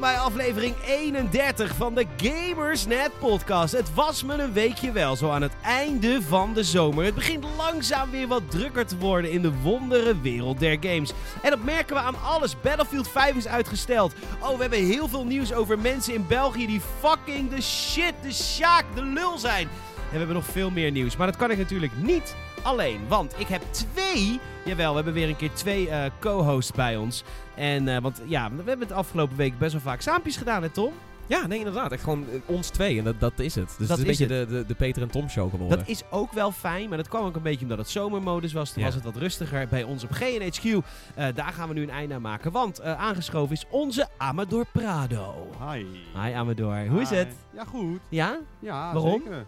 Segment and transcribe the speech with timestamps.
[0.00, 3.72] welkom bij aflevering 31 van de Gamersnet podcast.
[3.72, 7.04] Het was me een weekje wel, zo aan het einde van de zomer.
[7.04, 11.12] Het begint langzaam weer wat drukker te worden in de wondere wereld der games.
[11.42, 12.60] En dat merken we aan alles.
[12.60, 14.14] Battlefield 5 is uitgesteld.
[14.40, 18.32] Oh, we hebben heel veel nieuws over mensen in België die fucking de shit, de
[18.32, 19.68] sjaak, de lul zijn.
[19.96, 22.34] En we hebben nog veel meer nieuws, maar dat kan ik natuurlijk niet
[22.66, 23.00] alleen.
[23.08, 27.24] Want ik heb twee, jawel, we hebben weer een keer twee eh, co-hosts bij ons.
[27.54, 30.68] En, eh, want ja, we hebben het afgelopen week best wel vaak saampjes gedaan, hè
[30.68, 30.92] Tom?
[31.28, 31.92] Ja, nee, inderdaad.
[31.92, 32.98] Echt gewoon eh, ons twee.
[32.98, 33.74] En dat, dat is het.
[33.78, 35.78] Dus Dat het is is een beetje de, de, de Peter en Tom show geworden.
[35.78, 38.70] Dat is ook wel fijn, maar dat kwam ook een beetje omdat het zomermodus was.
[38.70, 38.84] Toen Ja.
[38.86, 40.64] was het wat rustiger bij ons op GNHQ.
[41.14, 44.66] Eh daar gaan we nu een einde aan maken, want eh, aangeschoven is onze Amador
[44.72, 45.48] Prado.
[45.70, 45.84] Hi.
[46.22, 47.28] Hi Amador, hoe is het?
[47.54, 47.98] Ja, goed.
[48.08, 48.38] Ja?
[48.58, 49.22] Ja, Waarom?
[49.24, 49.46] zeker.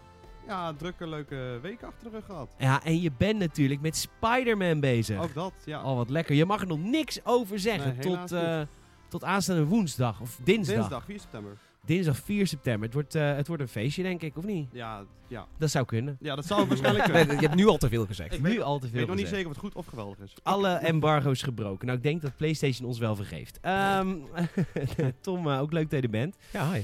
[0.49, 2.49] Ja, een drukke, leuke week achter de rug gehad.
[2.57, 5.21] Ja, en je bent natuurlijk met Spider-Man bezig.
[5.21, 5.79] Ook dat, ja.
[5.79, 6.35] Al wat lekker.
[6.35, 8.61] Je mag er nog niks over zeggen Nee, tot, eh,
[9.07, 10.75] tot aanstaande woensdag of dinsdag.
[10.75, 11.57] Dinsdag, 4 september.
[11.85, 12.83] Dinsdag 4 september.
[12.83, 14.67] Het wordt, eh, het wordt een feestje, denk ik, of niet?
[14.71, 15.45] Ja, ja.
[15.57, 16.17] Dat zou kunnen.
[16.19, 17.35] ja dat zou waarschijnlijk Nee, kunnen.
[17.35, 18.33] je hebt nu al te veel gezegd.
[18.33, 19.85] Ik nu weet- al te Ik veel weet nog niet zeker of het goed of
[19.85, 20.33] geweldig is.
[20.43, 21.85] Alle embargo's gebroken.
[21.85, 23.59] Nou, ik denk dat PlayStation ons wel vergeeft.
[23.61, 24.15] Ehm,
[25.21, 26.35] Tom, eh, ook leuk dat je er bent.
[26.51, 26.81] Ja, hi.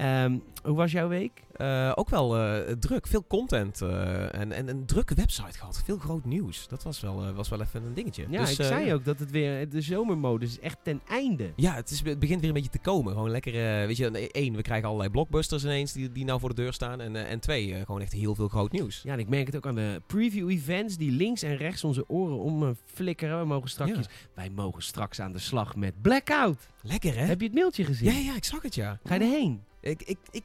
[0.00, 1.42] Ehm, hoe was jouw week?
[1.52, 3.06] Eh, ook wel eh, druk.
[3.06, 3.80] Veel content.
[3.82, 5.82] eh, en, en een drukke website gehad.
[5.84, 6.68] Veel groot nieuws.
[6.68, 8.26] Dat was wel, was wel even een dingetje.
[8.28, 11.52] Ja, Dus, ik zei ook dat het weer de zomermodus is echt ten einde.
[11.56, 13.12] Ja, het, is, het begint weer een beetje te komen.
[13.12, 13.52] Gewoon lekker,
[13.86, 17.00] weet je, één, we krijgen allerlei blockbusters ineens die, die nou voor de deur staan.
[17.00, 19.00] En, en twee, gewoon echt heel veel groot nieuws.
[19.02, 22.38] Ja, en ik merk het ook aan de preview-events die links en rechts onze oren
[22.38, 23.38] om flikkeren.
[23.40, 24.02] We mogen straks, Ja.
[24.34, 26.68] wij mogen straks aan de slag met Blackout.
[26.82, 27.24] Lekker, hè?
[27.24, 28.12] Heb je het mailtje gezien?
[28.12, 28.98] Ja, ja, ik zag het, ja.
[29.04, 29.60] Ga je erheen?
[29.80, 30.42] Ik, ik, ik,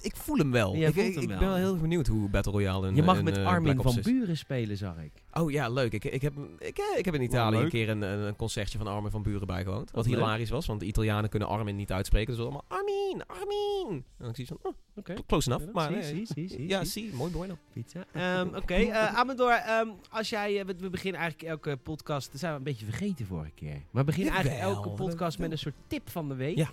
[0.00, 0.74] ik voel hem wel.
[0.74, 1.38] Ik voelt ik, hem ik wel.
[1.38, 3.98] ben wel heel benieuwd hoe Battle Royale in je mag in, met eh, Armin van
[3.98, 4.04] is.
[4.04, 5.12] Buren spelen, zag ik.
[5.32, 5.92] Oh ja, leuk.
[5.92, 7.64] Ik, ik, heb, ik, eh, ik heb in Italië leuk.
[7.64, 9.90] een keer een, een, een concertje van Armin van Buren bijgewoond.
[9.90, 10.14] Wat leuk.
[10.14, 12.34] hilarisch was, want de Italianen kunnen Armin niet uitspreken.
[12.34, 14.04] Dus allemaal Armin, Armin.
[14.18, 15.14] En ik zie van, oh, Oké.
[15.26, 15.72] close enough.
[15.72, 17.02] Maar, zie, eh, zie, zie, zie, ja, zie.
[17.02, 17.58] zie, mooi mooi nou.
[17.72, 18.04] Pizza.
[18.12, 22.40] Ehm, Oké, eh, Amador, ehm, als jij, eh, we, we beginnen eigenlijk elke podcast, dat
[22.40, 23.82] zijn we een beetje vergeten vorige keer.
[23.90, 26.56] Maar we beginnen eigenlijk elke podcast met een soort tip van de week.
[26.56, 26.70] Ja.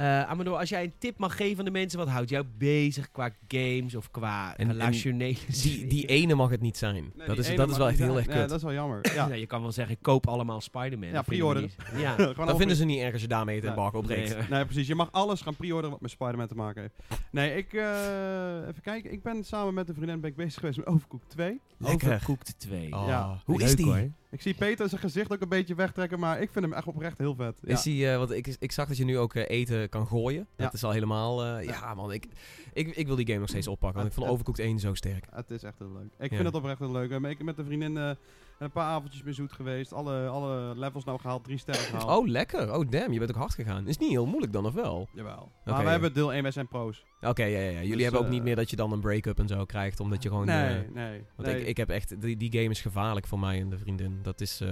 [0.00, 3.10] Eh, Amador, als jij een tip mag geven aan de mensen, wat houdt jou bezig
[3.10, 6.94] qua games of qua En- en relationele Die, die ene mag het niet zijn.
[6.94, 8.48] Nee, dat is, dat is wel echt heel erg Ja, kut.
[8.48, 8.98] dat is wel jammer.
[9.14, 9.28] Ja.
[9.28, 11.08] Ja, je kan wel zeggen, koop allemaal Spider-Man.
[11.08, 11.70] Ja, pre-orderen.
[11.96, 12.16] Ja.
[12.46, 14.36] Dan vinden ze niet ergens je daarmee het embargo opbreekt.
[14.38, 14.86] Nee, Nee, precies.
[14.86, 16.94] Je mag alles gaan pre-orderen wat met Spider-Man te maken heeft.
[17.30, 17.72] Nee, ik...
[17.72, 19.12] eh, even kijken.
[19.12, 21.60] Ik ben samen met een vriendin ben ik bezig geweest met Overcooked 2.
[21.78, 22.08] Lekker.
[22.08, 22.92] Overcooked 2.
[22.96, 23.40] Oh, Ja.
[23.44, 23.86] Hoe Leuk, is die?
[23.86, 24.10] hoor.
[24.30, 27.18] Ik zie Peter zijn gezicht ook een beetje wegtrekken, maar ik vind hem echt oprecht
[27.18, 27.58] heel vet.
[27.62, 27.72] Ja.
[27.72, 30.46] Is die, eh, want ik, ik zag dat je nu ook eh, eten kan gooien.
[30.56, 31.44] Dat is al helemaal...
[31.44, 32.12] eh, ja, man.
[32.12, 32.26] Ik,
[32.72, 34.00] ik, ik wil die game nog steeds oppakken.
[34.00, 34.30] Want ik vond.
[34.30, 35.24] Overcooked 1 zo sterk.
[35.30, 36.10] Het is echt heel leuk.
[36.18, 37.10] Ik vind het oprecht heel leuk.
[37.10, 38.16] Ik met een vriendin
[38.60, 39.92] een paar avondjes mee zoet geweest.
[39.92, 42.18] Alle, alle levels nou gehaald, drie sterren gehaald.
[42.18, 42.74] Oh, lekker.
[42.78, 43.12] Oh, damn.
[43.12, 43.86] Je bent ook hard gegaan.
[43.86, 45.08] Is niet heel moeilijk dan, of wel?
[45.12, 45.50] Jawel.
[45.64, 47.04] Maar we hebben deel 1, wij zijn pro's.
[47.20, 47.78] Oké, ja, ja, ja.
[47.80, 50.00] Jullie Dus, hebben ook eh, niet meer dat je dan een break-up en zo krijgt,
[50.00, 50.46] omdat je gewoon...
[50.46, 51.24] nee, eh, nee.
[51.36, 51.60] want nee.
[51.60, 52.20] ik, ik heb echt...
[52.20, 54.18] Die, die game is gevaarlijk voor mij en de vriendin.
[54.22, 54.60] Dat is...
[54.60, 54.68] eh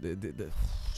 [0.00, 0.48] de, de, de,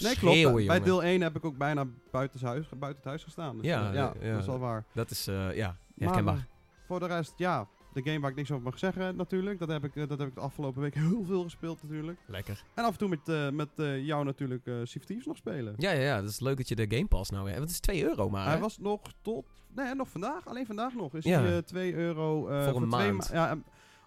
[0.01, 0.67] nee, klopt.
[0.67, 3.57] Bij deel 1 heb ik ook bijna buiten huis, buiten het huis gestaan.
[3.57, 4.31] Dus, Ja, eh, ja, ja.
[4.31, 4.85] dat is wel waar.
[4.95, 6.35] Dat is, eh, ja, Maar, herkenbaar.
[6.37, 6.43] eh,
[6.87, 7.69] voor de rest, ja.
[7.93, 9.59] De game waar ik niks over mag zeggen natuurlijk.
[9.59, 12.19] Dat heb ik, eh, dat heb ik de afgelopen week heel veel gespeeld natuurlijk.
[12.27, 12.63] Lekker.
[12.75, 15.75] En af en toe met, eh, met eh, jou natuurlijk Sea Thieves nog spelen.
[15.77, 16.21] Ja, ja, ja.
[16.21, 17.57] Dat is leuk dat je de Game Pass nou hebt.
[17.59, 18.61] Want het is 2 euro maar, Hij hè?
[18.61, 19.47] was nog tot...
[19.75, 20.47] Nee, nog vandaag.
[20.49, 21.15] Alleen vandaag nog.
[21.15, 21.41] Is Ja.
[21.43, 22.41] hij eh 2 euro...
[22.41, 23.33] Voor een twee maand.
[23.33, 23.59] ma- ja,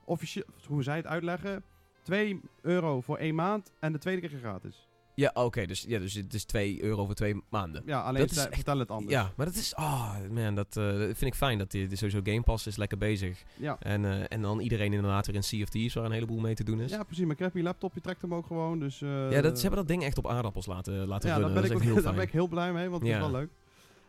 [0.06, 0.44] officieel...
[0.68, 1.64] Hoe zij het uitleggen.
[2.02, 3.72] 2 euro voor één maand.
[3.80, 4.85] En de tweede keer gratis.
[5.16, 5.66] Ja, oké.
[5.66, 7.84] dus, ja, dus het is 2 euro voor twee maanden.
[7.86, 9.12] Ja, alleen Dat is vertellen het anders.
[9.12, 9.76] Ja, maar dat is...
[9.76, 11.58] Oh, man, dat eh, vind ik fijn.
[11.58, 13.44] Dat die, sowieso Game Pass is lekker bezig.
[13.56, 13.78] Ja.
[13.80, 16.80] En, eh, en dan iedereen inderdaad weer in Thieves, waar een heleboel mee te doen
[16.80, 16.92] is.
[16.92, 17.26] Ja, precies.
[17.26, 18.80] Mijn crappy laptop, je trekt hem ook gewoon.
[18.80, 21.54] Dus, eh, Ja, dat, ze hebben dat ding echt op aardappels laten, laten ja, runnen.
[21.54, 23.14] daar ben, dat ik ook, heel daar ben ik heel blij mee, want Ja.
[23.14, 23.50] is wel leuk.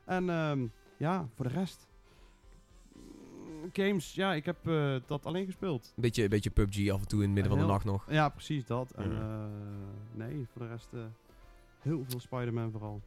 [0.05, 0.67] En ehm,
[0.97, 1.87] ja, voor de rest.
[3.73, 5.93] Games, ja, ik heb eh, dat alleen gespeeld.
[5.97, 8.11] Beetje, een beetje PUBG af en toe in het midden van de nacht nog.
[8.11, 8.91] Ja, precies dat.
[8.91, 9.45] En eh,
[10.13, 11.01] nee, voor de rest eh,
[11.81, 13.01] heel veel Spider-Man vooral.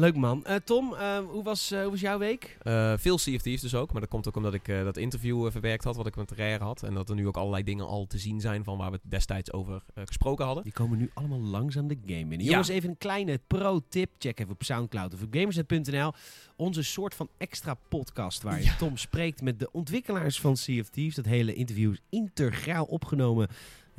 [0.00, 0.44] Leuk man.
[0.44, 2.58] Eh, Tom, eh, hoe, was, eh, hoe was jouw week?
[2.96, 3.92] Veel Sea of Thieves dus ook.
[3.92, 6.82] Maar dat komt ook omdat ik dat interview verwerkt had, wat ik met Rare had.
[6.82, 9.10] En dat er nu ook allerlei dingen al te zien zijn van waar we het
[9.10, 10.64] destijds over gesproken hadden.
[10.64, 12.42] Die komen nu allemaal langzaam de game binnen.
[12.42, 12.50] Ja.
[12.50, 14.10] Jongens, even een kleine pro-tip.
[14.18, 16.12] Check even op Soundcloud of op gamersnet.nl.
[16.56, 21.14] Onze soort van extra podcast waar Tom spreekt met de ontwikkelaars van Sea of Thieves.
[21.14, 23.48] Dat hele interview is integraal opgenomen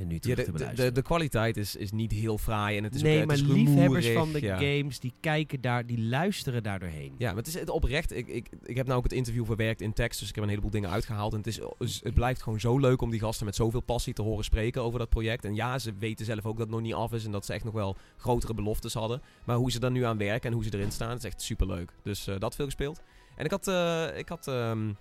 [0.01, 0.93] En nu Ja, de, te de, beluisteren.
[0.93, 3.35] de, de kwaliteit is, is niet heel fraai en het is ook, nee, het maar
[3.35, 4.55] is liefhebbers van de ja.
[4.55, 7.15] games, die kijken daar, die luisteren daar doorheen.
[7.17, 8.15] Ja, maar het is het oprecht.
[8.15, 10.49] Ik, ik, ik heb nou ook het interview verwerkt in tekst, dus ik heb een
[10.49, 11.33] heleboel dingen uitgehaald.
[11.33, 14.21] En het, is, het blijft gewoon zo leuk om die gasten met zoveel passie te
[14.21, 15.45] horen spreken over dat project.
[15.45, 17.53] En ja, ze weten zelf ook dat het nog niet af is en dat ze
[17.53, 19.21] echt nog wel grotere beloftes hadden.
[19.45, 21.67] Maar hoe ze daar nu aan werken en hoe ze erin staan, is echt super
[21.67, 21.91] leuk.
[22.03, 23.01] Dus eh, dat veel gespeeld.
[23.35, 24.93] En ik had, eh, ik had ehm,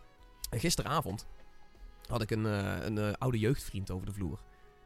[0.50, 1.26] gisteravond
[2.11, 4.38] had ik een, eh, een eh, oude jeugdvriend over de vloer.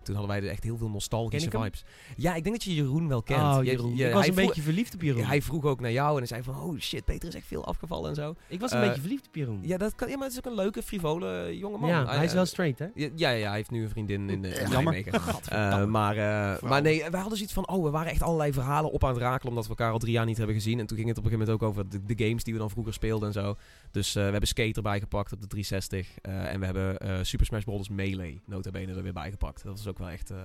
[0.05, 1.85] Toen hadden wij er echt heel veel nostalgische vibes.
[2.17, 3.41] Ja, ik denk dat je Jeroen wel kent.
[3.41, 3.97] Oh, Je- Jeroen.
[3.97, 5.25] je- ik was een vroeg- beetje verliefd op Jeroen.
[5.25, 6.61] Hij vroeg ook naar jou en hij zei van...
[6.61, 8.35] Oh shit, Peter is echt veel afgevallen en zo.
[8.49, 9.59] ik was een eh, beetje verliefd op Jeroen.
[9.63, 11.89] Ja, dat kan, ja, maar het is ook een leuke, frivole jonge man.
[11.89, 12.87] Ja, hij is eh, wel straight, hè?
[12.95, 15.07] ja, ja, ja, hij heeft nu een vriendin in, eh, in Jammer.
[15.49, 17.69] Eh, maar, eh, maar nee, wij hadden zoiets van...
[17.69, 19.49] Oh, we waren echt allerlei verhalen op aan het rakelen...
[19.49, 20.79] omdat we elkaar al drie jaar niet hebben gezien.
[20.79, 22.59] En toen ging het op een gegeven moment ook over de, de games die we
[22.59, 23.57] dan vroeger speelden en zo.
[23.91, 26.19] Dus eh, we hebben Skate erbij gepakt op de 360.
[26.23, 27.89] eh, en we hebben eh, Super Smash Bros.
[27.89, 29.63] Melee nota bene er weer bij gepakt.
[29.65, 30.31] Dat was ook wel echt...
[30.31, 30.39] eh,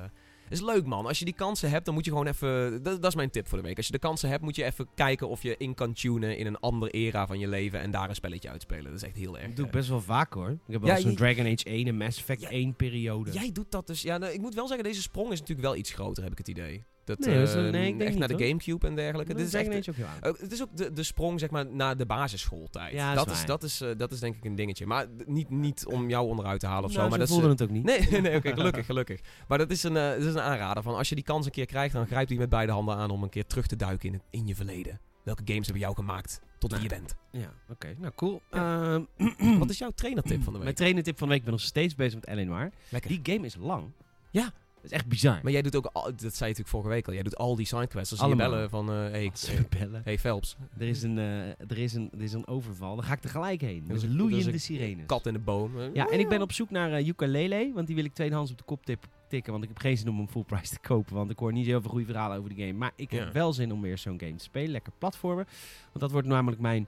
[0.49, 1.05] is leuk man.
[1.05, 2.83] Als je die kansen hebt, dan moet je gewoon even...
[2.83, 3.77] Dat, dat is mijn tip voor de week.
[3.77, 6.45] Als je de kansen hebt, moet je even kijken of je in kan tunen in
[6.45, 7.79] een andere era van je leven.
[7.79, 8.83] En daar een spelletje uitspelen.
[8.83, 9.47] Dat is echt heel erg...
[9.47, 10.49] Dat doe ik eh, best wel vaak, hoor.
[10.49, 12.49] Ik heb wel Ja, zo'n Dragon Age 1 en Mass Effect Ja.
[12.49, 13.31] 1 periode.
[13.31, 14.01] Jij doet dat dus.
[14.01, 16.37] Ja, nou, ik moet wel zeggen, deze sprong is natuurlijk wel iets groter, heb ik
[16.37, 16.83] het idee.
[17.03, 18.45] Dat, Nee, dat is- eh, nee, ik denk echt naar de.
[18.45, 19.33] Gamecube en dergelijke.
[19.33, 19.89] Dit is echt,
[20.21, 22.93] ook het is ook de, de sprong, zeg maar, naar de basisschooltijd.
[22.93, 24.85] Ja, dat, is dat, is, eh, dat is denk ik een dingetje.
[24.85, 27.09] Maar niet, niet om jou onderuit te halen of Nou, zo.
[27.09, 27.83] Maar dat is, voelde eh, het ook niet.
[27.83, 29.19] Nee, nee oké, gelukkig, gelukkig.
[29.47, 31.65] Maar dat is, een, dat is een aanrader van als je die kans een keer
[31.65, 34.13] krijgt, dan grijp die met beide handen aan om een keer terug te duiken in,
[34.13, 34.99] het, in je verleden.
[35.23, 37.15] Welke games hebben jou gemaakt tot wie je bent?
[37.31, 37.95] Ja, oké.
[37.97, 38.41] Nou, cool.
[38.51, 38.93] Ja.
[39.17, 40.75] Ehm, Wat is jouw trainertip van de Mijn week?
[40.75, 41.41] trainentip van de week.
[41.43, 42.69] Ik ben nog steeds bezig met Eleanor.
[42.89, 43.09] Lekker.
[43.09, 43.91] Die game is lang.
[44.31, 44.51] Ja.
[44.81, 45.39] Dat is echt bizar.
[45.43, 47.55] Maar jij doet ook, al, dat zei je natuurlijk vorige week al, jij doet al
[47.55, 48.11] die sidequests.
[48.11, 50.01] Als ze je bellen van, eh hey, Als ze eh, me bellen.
[50.03, 52.95] hey Phelps, Er is, een, eh, er, is een, er is een overval.
[52.95, 53.83] Dan ga ik er gelijk heen.
[53.87, 55.05] Dat is Dus een- loeiende sirenes.
[55.05, 55.71] kat in de boom.
[55.93, 57.71] Ja, en ik ben op zoek naar eh ukulele.
[57.73, 59.51] Want die wil ik tweedehands op de kop tip- tikken.
[59.51, 61.15] Want ik heb geen zin om hem full price te kopen.
[61.15, 62.73] Want ik hoor niet heel veel goede verhalen over de game.
[62.73, 63.19] Maar ik Ja.
[63.23, 64.71] heb wel zin om weer zo'n game te spelen.
[64.71, 65.45] Lekker platformen.
[65.85, 66.87] Want dat wordt namelijk mijn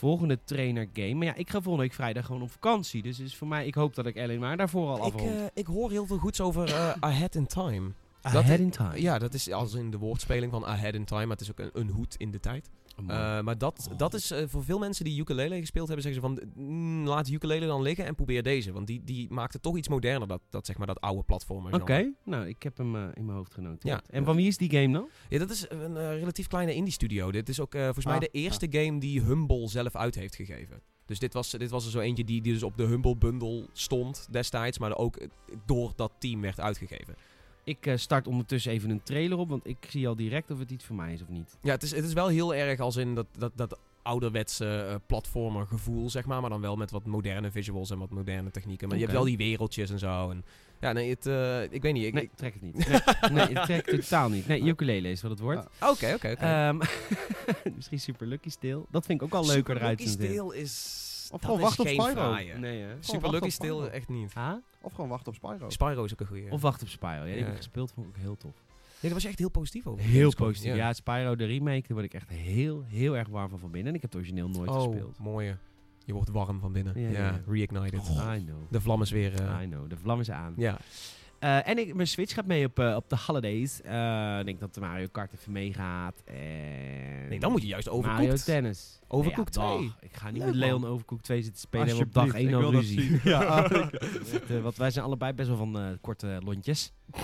[0.00, 1.14] volgende trainer game.
[1.14, 3.02] Maar ja, ik ga volgende week vrijdag gewoon op vakantie.
[3.02, 5.30] Dus is voor mij, ik hoop dat ik alleen maar daarvoor al Ik, afrond.
[5.30, 7.90] eh, ik hoor heel veel goeds over eh, Ahead in Time.
[8.22, 9.00] Ahead dat- in time.
[9.00, 11.26] Ja, dat is als in de woordspeling van Ahead in Time.
[11.26, 12.68] Maar het is ook een, een hoed in de tijd.
[12.96, 13.98] Eh, maar dat, Oh.
[13.98, 17.26] dat is eh, voor veel mensen die ukulele gespeeld hebben, zeggen ze van mm, laat
[17.26, 18.72] de ukulele dan liggen en probeer deze.
[18.72, 21.74] Want die, die maakt het toch iets moderner, dat, dat, zeg maar, dat oude platformer.
[21.74, 24.06] Oké, nou, ik heb hem eh, in mijn hoofd genoteerd.
[24.06, 24.14] Ja.
[24.16, 25.08] En van wie is die game dan?
[25.28, 27.32] Ja, dat is een relatief kleine indie studio.
[27.32, 30.82] Dit is ook volgens mij Ah, de eerste game die Humble zelf uit heeft gegeven.
[31.06, 33.66] Dus dit was, dit was er zo eentje die, die dus op de Humble bundle
[33.72, 35.18] stond destijds, maar ook
[35.66, 37.14] door dat team werd uitgegeven.
[37.64, 40.70] Ik eh, start ondertussen even een trailer op, want ik zie al direct of het
[40.70, 41.56] iets voor mij is of niet.
[41.62, 44.94] Ja, het is, het is wel heel erg als in dat, dat, dat ouderwetse eh,
[45.06, 46.40] platformer gevoel, zeg maar.
[46.40, 48.88] Maar dan wel met wat moderne visuals en wat moderne technieken.
[48.88, 50.30] Maar je hebt wel die wereldjes en zo.
[50.30, 50.44] En,
[50.80, 52.04] ja, nee, het, eh, ik weet niet.
[52.04, 52.88] Ik, Nee, ik- trek het niet.
[52.88, 53.00] Nee,
[53.32, 54.46] nee ik trek het totaal niet.
[54.46, 55.66] Nee, ukulele is wat het wordt.
[55.78, 55.90] Ah.
[55.90, 56.44] Oké, oké, oké.
[56.44, 56.78] Ehm,
[57.76, 58.86] misschien Super Lucky Steel.
[58.90, 60.28] Dat vind ik ook al leuker Super eruit Lucky zien.
[60.28, 61.08] Steel is...
[61.32, 62.34] Of dat gewoon wacht op Spyro.
[62.58, 62.94] Nee, hè?
[63.00, 63.84] Super Lucky Spyro.
[63.84, 64.32] echt niet.
[64.80, 65.70] Of gewoon wachten op Spyro.
[65.70, 66.50] Spyro is ook een goeie.
[66.50, 67.10] Of Wacht op Spyro.
[67.24, 68.52] Ja, die heb ik gespeeld, vond ik ook heel tof.
[68.52, 70.04] Nee, daar was je echt heel positief over.
[70.04, 70.46] Heel Gamescom.
[70.46, 70.74] positief.
[70.74, 73.88] Ja, Spyro, de remake, daar word ik echt heel, heel erg warm van van binnen.
[73.90, 75.18] En ik heb het origineel nooit Oh, gespeeld.
[75.18, 75.56] mooie.
[76.04, 77.00] Je wordt warm van binnen.
[77.00, 77.40] Ja, Ja, ja.
[77.46, 78.08] reignited.
[78.08, 78.56] I know.
[78.68, 79.40] De vlam is weer...
[79.42, 79.90] eh, I know.
[79.90, 80.54] De vlam is aan.
[80.56, 80.78] ja.
[81.40, 83.82] Eh, en ik, mijn Switch gaat mee op, eh, op de holidays.
[83.82, 86.22] Eh, ik denk dat de Mario Kart even meegaat.
[86.24, 88.44] En Nee, dan moet je juist Mario overcooked.
[88.44, 88.98] Tennis.
[89.08, 89.86] Overcooked Nee, ja, 2.
[89.88, 89.96] dag.
[90.00, 90.86] Ik ga niet Leuk, met Leon.
[90.86, 91.86] Overcooked 2 zitten spelen.
[91.86, 93.20] We hebben op dag Alsjeblieft, 1 ik al ruzie.
[93.24, 96.92] Ja, want wij zijn allebei best wel van eh, korte lontjes.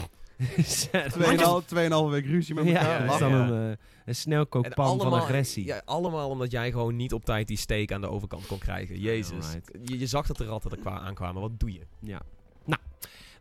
[0.57, 3.05] Dus, eh, Tweeënhalf- Tweeënhalve week ruzie met elkaar.
[3.05, 3.47] ja, is dan ja.
[3.49, 5.65] een, eh, een En snelkookpan van agressie.
[5.65, 8.99] Ja, allemaal omdat jij gewoon niet op tijd die steak aan de overkant kon krijgen.
[9.01, 9.47] Jezus.
[9.85, 11.41] Je, je zag dat de ratten er kwa aankwamen.
[11.43, 11.81] Wat doe je?
[12.01, 12.21] Ja.
[12.65, 12.81] Nou,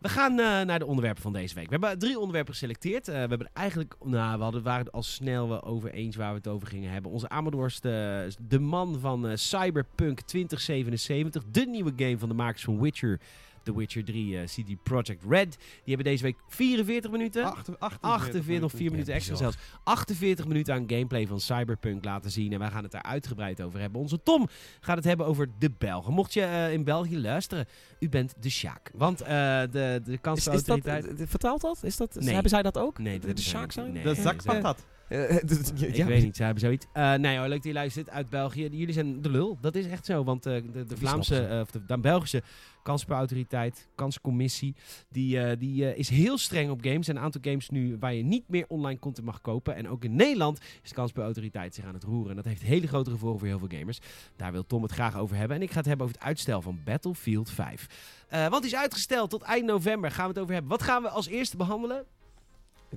[0.01, 1.65] we gaan eh, naar de onderwerpen van deze week.
[1.65, 3.07] We hebben drie onderwerpen geselecteerd.
[3.07, 6.37] Eh, we hebben eigenlijk, nou, we hadden, waren al snel wel over eens waar we
[6.37, 7.11] het over gingen hebben.
[7.11, 12.63] Onze Amadors, de, de man van eh, Cyberpunk 2077, de nieuwe game van de makers
[12.63, 13.19] van Witcher,
[13.65, 15.51] The Witcher 3, eh, CD Projekt Red.
[15.57, 17.43] Die hebben deze week 44 minuten.
[17.43, 19.57] Achter- 48, nog 4 minuten extra zelfs.
[19.83, 22.53] 48 minuten aan gameplay van Cyberpunk laten zien.
[22.53, 24.01] En wij gaan het daar uitgebreid over hebben.
[24.01, 24.47] Onze Tom
[24.79, 26.13] gaat het hebben over de Belgen.
[26.13, 27.65] Mocht je eh, in België luisteren,
[27.99, 28.91] u bent de Sjaak.
[28.93, 30.79] Want eh, de, de Is, is dat,
[31.25, 31.83] vertaalt dat?
[31.83, 32.33] Is dat Nee.
[32.33, 32.99] hebben zij dat ook?
[32.99, 33.91] Nee, de, dat de zijn- Sjaak zijn?
[33.91, 34.03] nee.
[34.03, 34.85] De zak patat.
[35.09, 36.85] Ik weet niet, ze hebben zoiets.
[36.93, 38.67] Eh, nee hoor, leuk dat je luistert uit België.
[38.71, 40.23] Jullie zijn de lul, dat is echt zo.
[40.23, 42.43] Want eh, de, de Vlaamse, of de, de Belgische
[42.85, 44.75] kansspelautoriteit, kanscommissie,
[45.09, 46.97] die, eh, die eh, is heel streng op games.
[46.97, 49.75] Er zijn een aantal games nu waar je niet meer online content mag kopen.
[49.75, 52.29] En ook in Nederland is de kansspelautoriteit zich aan het roeren.
[52.29, 53.99] En dat heeft hele grote gevolgen voor heel veel gamers.
[54.35, 55.57] Daar wil Tom het graag over hebben.
[55.57, 58.23] En ik ga het hebben over het uitstel van Battlefield 5.
[58.27, 60.11] Eh die is uitgesteld tot eind november.
[60.11, 60.71] Gaan we het over hebben.
[60.71, 62.05] Wat gaan we als eerste behandelen?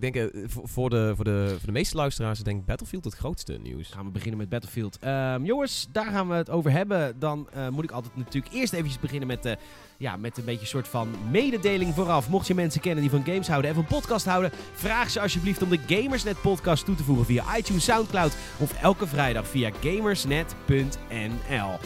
[0.02, 3.59] Ik denk eh, voor, de, voor, de, de meeste luisteraars is denk Battlefield het grootste
[3.62, 3.88] nieuws.
[3.88, 4.99] gaan we beginnen met Battlefield.
[4.99, 7.19] Ehm, jongens, daar gaan we het over hebben.
[7.19, 9.52] Dan eh, moet ik altijd natuurlijk eerst eventjes beginnen met, eh,
[9.97, 12.28] ja, met een beetje een soort van mededeling vooraf.
[12.28, 15.62] Mocht je mensen kennen die van games houden en van podcast houden, vraag ze alsjeblieft
[15.62, 21.78] om de Gamersnet podcast toe te voegen via iTunes, Soundcloud of elke vrijdag via gamersnet.nl.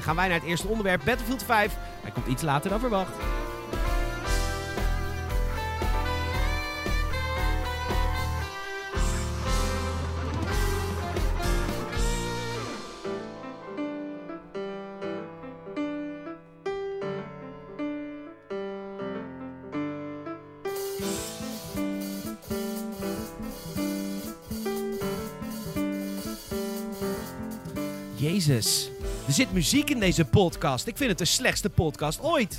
[0.00, 1.76] Gaan wij naar het eerste onderwerp, Battlefield 5.
[2.02, 3.12] Hij komt iets later dan verwacht.
[28.46, 28.90] Jezus.
[29.26, 30.86] Er zit muziek in deze podcast.
[30.86, 32.56] Ik vind het de slechtste podcast ooit.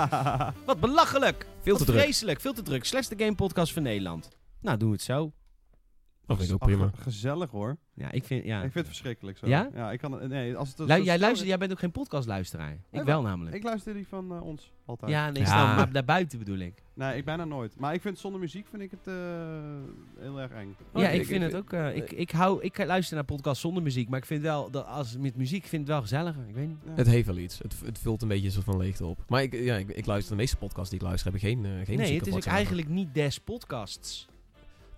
[0.66, 1.46] Wat belachelijk.
[1.62, 2.00] Veel te Wat druk.
[2.02, 2.40] vreselijk.
[2.40, 2.84] Veel te druk.
[2.84, 4.28] Slechtste game podcast van Nederland.
[4.60, 5.32] Nou, doen we het zo.
[6.28, 6.90] Dat vind ik ook Ach, prima.
[6.98, 7.76] gezellig hoor.
[7.94, 8.44] Ja, ik vind...
[8.44, 8.56] Ja.
[8.56, 9.46] Ik vind het verschrikkelijk zo.
[9.46, 9.68] Ja?
[9.74, 11.90] Ja, ik kan nee, als het Lu- zo jij, luistert, is- jij bent ook geen
[11.92, 12.72] podcastluisteraar.
[12.72, 13.56] Ik Nee, wel namelijk.
[13.56, 15.10] Ik luister die van eh, ons altijd.
[15.10, 15.74] ja, nee, Ja.
[15.76, 16.82] maar daarbuiten bedoel ik.
[16.94, 17.78] Nee, ik bijna nooit.
[17.78, 19.14] Maar ik vind zonder muziek vind ik het eh,
[20.18, 20.76] heel erg eng.
[20.92, 21.72] Oh, ja, ik- ik vind ik- het ook...
[21.72, 24.70] eh, ik, ik, hou, ik luister naar podcasts zonder muziek, maar ik vind wel...
[24.70, 26.48] Dat als met muziek vind ik het wel gezelliger.
[26.48, 26.78] Ik weet niet.
[26.84, 26.92] Ja.
[26.94, 27.58] Het heeft wel iets.
[27.58, 29.18] Het, het vult een beetje soort van leegte op.
[29.28, 31.70] Maar ik, ja, ik, ik luister de meeste podcasts die ik luister hebben geen, eh,
[31.70, 34.28] geen muziek nee, het is ook eigenlijk niet des podcasts.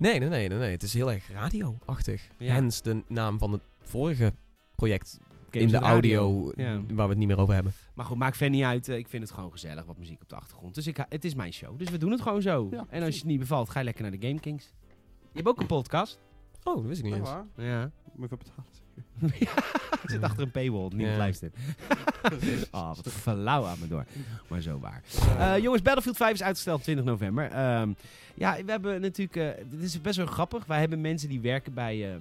[0.01, 0.71] Nee, nee, nee, nee, nee.
[0.71, 2.29] Het is heel erg radio-achtig.
[2.39, 2.53] Ja.
[2.53, 4.33] Hens de naam van het vorige
[4.75, 5.19] project
[5.51, 6.81] Games in de audio Ja.
[6.89, 7.73] waar we het niet meer over hebben.
[7.95, 8.89] Maar goed, maakt verder niet uit.
[8.89, 10.75] Eh, Ik vind het gewoon gezellig, wat muziek op de achtergrond.
[10.75, 11.79] Dus ik, het is mijn show.
[11.79, 12.69] Dus we doen het gewoon zo.
[12.71, 14.65] Ja, en als je het niet bevalt, ga je lekker naar de Game Kings.
[15.21, 16.19] Je hebt ook een podcast.
[16.65, 17.31] Oh, dat wist ik niet Echt eens.
[17.33, 17.47] waar?
[17.67, 17.91] Ja.
[18.15, 18.65] Moet even betalen.
[18.67, 18.83] Het
[20.07, 20.89] zit achter een paywall.
[20.89, 21.17] Niemand Ja.
[21.17, 21.57] luistert.
[22.71, 24.05] oh, wat flauw aan me door.
[24.49, 25.03] Maar zo waar.
[25.39, 27.45] Eh, jongens, Battlefield 5 is uitgesteld 20 november.
[27.51, 27.93] Ehm,
[28.35, 29.37] ja, we hebben natuurlijk...
[29.59, 30.67] eh, dit is best wel grappig.
[30.67, 32.17] Wij hebben mensen die werken bij, eh,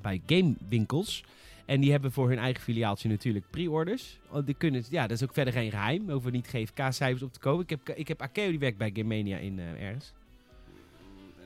[0.00, 1.24] bij gamewinkels.
[1.64, 4.18] En die hebben voor hun eigen filiaaltje natuurlijk pre-orders.
[4.30, 6.06] Oh, die kunnen, ja, dat is ook verder geen geheim.
[6.06, 7.62] We hoeven niet GFK-cijfers op te kopen.
[7.62, 10.12] Ik heb, ik heb Akeo, die werkt bij Game Mania in eh, ergens.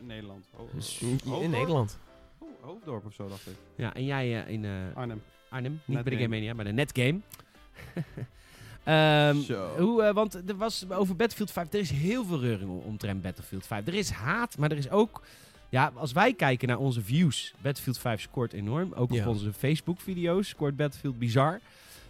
[0.00, 0.44] In Nederland.
[0.56, 1.98] Ho- Dus- In, in Nederland.
[2.64, 3.54] Hoofddorp of zo, dacht ik.
[3.76, 5.22] Ja, en jij eh, in eh, Arnhem.
[5.48, 5.80] Arnhem.
[5.84, 6.22] Niet bij de Netgame.
[6.22, 7.20] Game Mania, maar de Netgame.
[8.84, 9.76] Ehm, Zo.
[9.78, 13.22] hoe, eh, want er was over Battlefield 5, er is heel veel reuring om- omtrent
[13.22, 13.86] Battlefield 5.
[13.86, 15.22] Er is haat, maar er is ook...
[15.68, 18.92] Ja, als wij kijken naar onze views, Battlefield 5 scoort enorm.
[18.92, 19.20] Ook Ja.
[19.22, 21.60] op onze Facebook-video's scoort Battlefield bizar.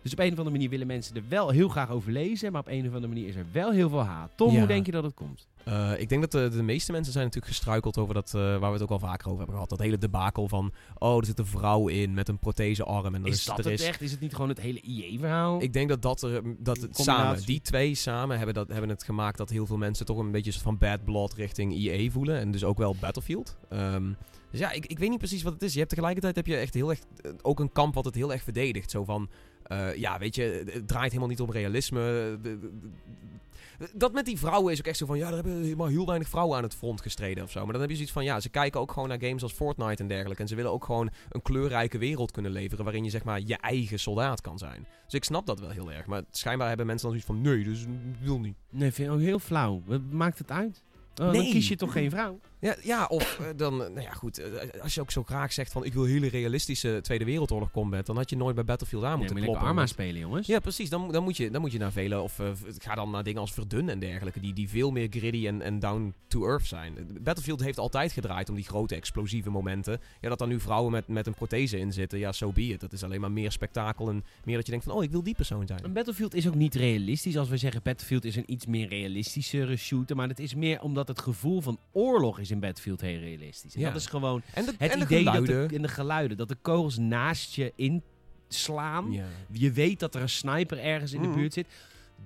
[0.03, 2.53] Dus op een of andere manier willen mensen er wel heel graag over lezen.
[2.53, 4.31] Maar op een of andere manier is er wel heel veel haat.
[4.35, 4.59] Tom, Ja.
[4.59, 5.47] hoe denk je dat het komt?
[5.65, 8.61] Eh, ik denk dat de, de meeste mensen zijn natuurlijk gestruikeld over dat, eh, waar
[8.61, 9.69] we het ook al vaker over hebben gehad.
[9.71, 13.15] Dat hele debakel van, oh, er zit een vrouw in met een prothesearm.
[13.15, 14.01] En dat Is is, dat er het is, echt?
[14.01, 15.63] Is het niet gewoon het hele IE-verhaal?
[15.63, 17.05] Ik denk dat dat er, dat het Combinatie.
[17.05, 20.31] samen, die twee samen hebben, dat, hebben het gemaakt dat heel veel mensen toch een
[20.31, 22.39] beetje van bad blood richting EA voelen.
[22.39, 23.57] En dus ook wel Battlefield.
[23.69, 24.13] Ehm,
[24.51, 25.73] dus ja, ik, ik weet niet precies wat het is.
[25.73, 28.33] Je hebt tegelijkertijd heb je echt heel erg, eh, ook een kamp wat het heel
[28.33, 28.91] erg verdedigt.
[28.91, 29.29] Zo van,
[29.63, 32.01] eh, ja, weet je, het draait helemaal niet om realisme.
[32.43, 32.71] De-
[33.95, 36.29] dat met die vrouwen is ook echt zo van, ja, er hebben maar heel weinig
[36.29, 37.63] vrouwen aan het front gestreden of zo.
[37.63, 40.03] Maar dan heb je zoiets van, ja, ze kijken ook gewoon naar games als Fortnite
[40.03, 40.43] en dergelijke.
[40.43, 43.57] En ze willen ook gewoon een kleurrijke wereld kunnen leveren waarin je zeg maar je
[43.57, 44.87] eigen soldaat kan zijn.
[45.05, 46.07] Dus ik snap dat wel heel erg.
[46.07, 47.85] Maar schijnbaar hebben mensen dan zoiets van, nee, dus
[48.21, 48.57] wil niet.
[48.71, 49.83] Nee, vind ik ook heel flauw.
[49.87, 50.83] Wat maakt het uit?
[51.11, 51.51] Oh, Dan Nee.
[51.51, 52.41] kies je toch geen vrouw?
[52.65, 55.53] Ja, ja of eh, dan, eh, nou ja goed, eh, als je ook zo graag
[55.53, 59.05] zegt van ik wil hele realistische Tweede Wereldoorlog combat, dan had je nooit bij Battlefield
[59.05, 59.67] aan Nee, moeten kloppen.
[59.67, 60.47] Arma spelen, jongens.
[60.47, 60.91] Ja, precies.
[60.91, 62.41] Dan, dan, moet je, dan moet je naar vele, of
[62.79, 65.79] ga dan naar dingen als Verdun en dergelijke, die, die veel meer gritty en, en
[65.79, 67.19] down to earth zijn.
[67.21, 70.01] Battlefield heeft altijd gedraaid om die grote explosieve momenten.
[70.21, 72.81] Ja, dat daar nu vrouwen met, met een prothese in zitten, ja, so be it.
[72.81, 75.23] Dat is alleen maar meer spektakel en meer dat je denkt van, oh, ik wil
[75.23, 75.85] die persoon zijn.
[75.85, 77.37] Een Battlefield is ook niet realistisch.
[77.37, 80.17] Als we zeggen Battlefield is een iets meer realistischere shooter.
[80.17, 83.75] Maar het is meer omdat het gevoel van oorlog is in Battlefield heel realistisch.
[83.75, 83.91] En Ja.
[83.91, 86.37] dat is gewoon En de, het en de idee dat de, en de geluiden.
[86.37, 89.13] Dat de kogels naast je inslaan.
[89.13, 89.25] Ja.
[89.53, 91.37] Je weet dat er een sniper ergens in de Mhm.
[91.37, 91.67] buurt zit.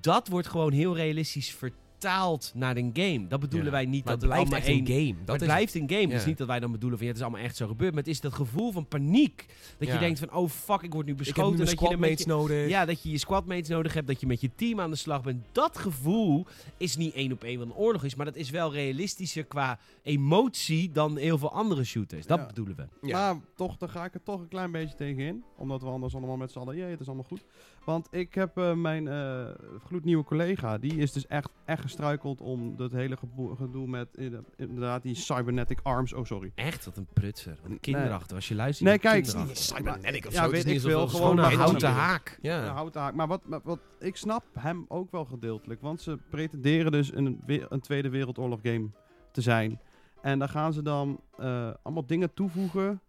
[0.00, 1.52] Dat wordt gewoon heel realistisch
[2.02, 3.26] vertaald naar een game.
[3.26, 3.72] Dat bedoelen Ja.
[3.72, 5.14] wij niet Maar dat het blijft allemaal echt een game.
[5.24, 6.02] Dat het is blijft een game.
[6.02, 7.90] Het is niet dat wij dan bedoelen van ja, het is allemaal echt zo gebeurd.
[7.94, 9.46] Maar het is dat gevoel van paniek.
[9.78, 11.50] Dat je denkt van oh fuck, ik word nu Ik heb beschoten.
[11.50, 12.68] nu mijn dat je met squadmates je- nodig.
[12.68, 15.22] Ja, dat je je squadmates nodig hebt, dat je met je team aan de slag
[15.22, 15.44] bent.
[15.52, 18.72] Dat gevoel is niet één op één wat een oorlog is, maar dat is wel
[18.72, 22.26] realistischer qua emotie dan heel veel andere shooters.
[22.26, 22.46] Dat Ja.
[22.46, 23.06] bedoelen we.
[23.08, 23.32] Ja.
[23.32, 25.44] Maar toch, daar ga ik er toch een klein beetje tegen in.
[25.56, 27.44] Omdat we anders allemaal met z'n allen, jee, het is allemaal goed.
[27.88, 29.46] Want ik heb eh, mijn eh,
[29.86, 33.16] gloednieuwe collega, die is dus echt, echt gestruikeld om dat hele
[33.56, 34.08] gedoe met
[34.56, 36.12] inderdaad die cybernetic arms.
[36.12, 36.52] Oh, sorry.
[36.54, 37.58] Echt, wat een prutser.
[37.62, 38.36] Wat een kinderachtig.
[38.36, 39.26] Als je luistert, Nee, kijk.
[39.52, 40.42] Cybernetic of Ja, zo.
[40.42, 41.08] het weet ik veel.
[41.08, 42.38] Gewoon een houten haak.
[42.42, 42.64] Ja.
[42.64, 42.72] Ja.
[42.72, 43.14] houten haak.
[43.14, 45.80] Maar wat, wat, wat, ik snap hem ook wel gedeeltelijk.
[45.80, 48.90] Want ze pretenderen dus een, een Tweede Wereldoorlog game
[49.32, 49.80] te zijn.
[50.22, 53.00] En daar gaan ze dan eh, allemaal dingen toevoegen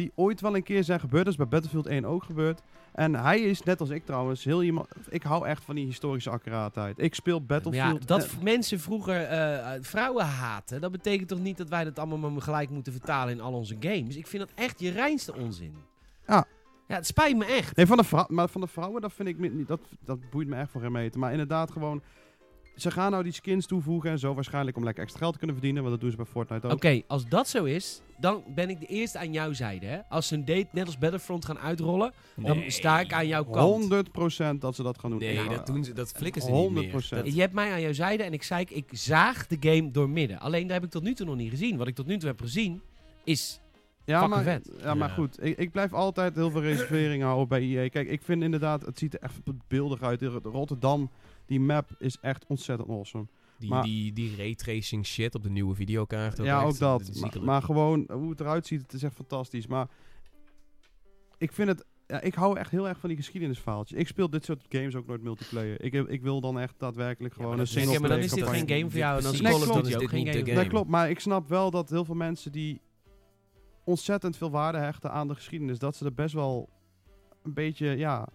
[0.00, 1.24] die ooit wel een keer zijn gebeurd.
[1.24, 2.62] Dat is bij Battlefield 1 ook gebeurd.
[2.92, 4.86] En hij is, net als ik trouwens, heel iemand...
[5.08, 6.98] Ik hou echt van die historische accuraatheid.
[6.98, 8.06] Ik speel Ja, Battlefield...
[8.06, 11.98] dat eh, v- mensen vroeger eh, vrouwen haten, dat betekent toch niet dat wij dat
[11.98, 14.16] allemaal maar gelijk moeten vertalen in al onze games?
[14.16, 15.74] Ik vind dat echt je reinste onzin.
[16.26, 16.44] Ja.
[16.88, 17.76] Ja, het spijt me echt.
[17.76, 20.56] Nee, van de, maar van de vrouwen, dat vind ik niet, dat, dat boeit me
[20.56, 21.20] echt voor geen meter.
[21.20, 22.02] Maar inderdaad gewoon,
[22.82, 25.56] ze gaan nou die skins toevoegen en zo waarschijnlijk om lekker extra geld te kunnen
[25.56, 26.72] verdienen, want dat doen ze bij Fortnite ook.
[26.72, 29.86] Oké, als dat zo is, dan ben ik de eerste aan jouw zijde.
[29.86, 29.98] Hè?
[30.08, 33.84] Als ze een date net als Battlefront gaan uitrollen, dan sta ik aan jouw kant.
[34.54, 35.18] 100% dat ze dat gaan doen.
[35.18, 35.92] Nee, Ja, dat doen ze.
[35.92, 36.52] Dat flikken ze 100%.
[36.52, 37.34] niet meer.
[37.34, 40.40] Je hebt mij aan jouw zijde en ik zei, ik zaag de game door midden.
[40.40, 41.76] Alleen daar heb ik tot nu toe nog niet gezien.
[41.76, 42.80] Wat ik tot nu toe heb gezien,
[43.24, 43.60] is...
[44.04, 44.70] Ja, maar, vet.
[44.82, 45.14] Ja, maar Ja.
[45.14, 45.44] goed.
[45.44, 47.88] Ik, ik blijf altijd heel veel reserveringen houden bij EA.
[47.88, 50.22] Kijk, ik vind inderdaad, het ziet er echt beeldig uit.
[50.42, 51.10] Rotterdam,
[51.50, 53.26] die map is echt ontzettend awesome.
[53.58, 56.36] Die, Maar- die, die raytracing shit op de nieuwe videokaart.
[56.36, 57.20] ja, echt, ook dat.
[57.20, 59.66] Maar, maar gewoon hoe het eruit ziet, het is echt fantastisch.
[59.66, 59.88] Maar
[61.38, 61.84] ik vind het...
[62.06, 63.98] Ja, ik hou echt heel erg van die geschiedenisverhaaltjes.
[63.98, 65.82] Ik speel dit soort games ook nooit multiplayer.
[65.82, 68.44] Ik, ik wil dan echt daadwerkelijk gewoon een dat single Oké, maar dan player is
[68.44, 69.16] dit geen game voor jou.
[69.16, 70.52] En dan is Call of Dan ook geen game.
[70.52, 70.88] Nee, klopt.
[70.88, 72.80] Maar ik snap wel dat heel veel mensen die
[73.84, 76.68] ontzettend veel waarde hechten aan de geschiedenis, dat ze er best wel
[77.42, 78.28] een beetje, ja...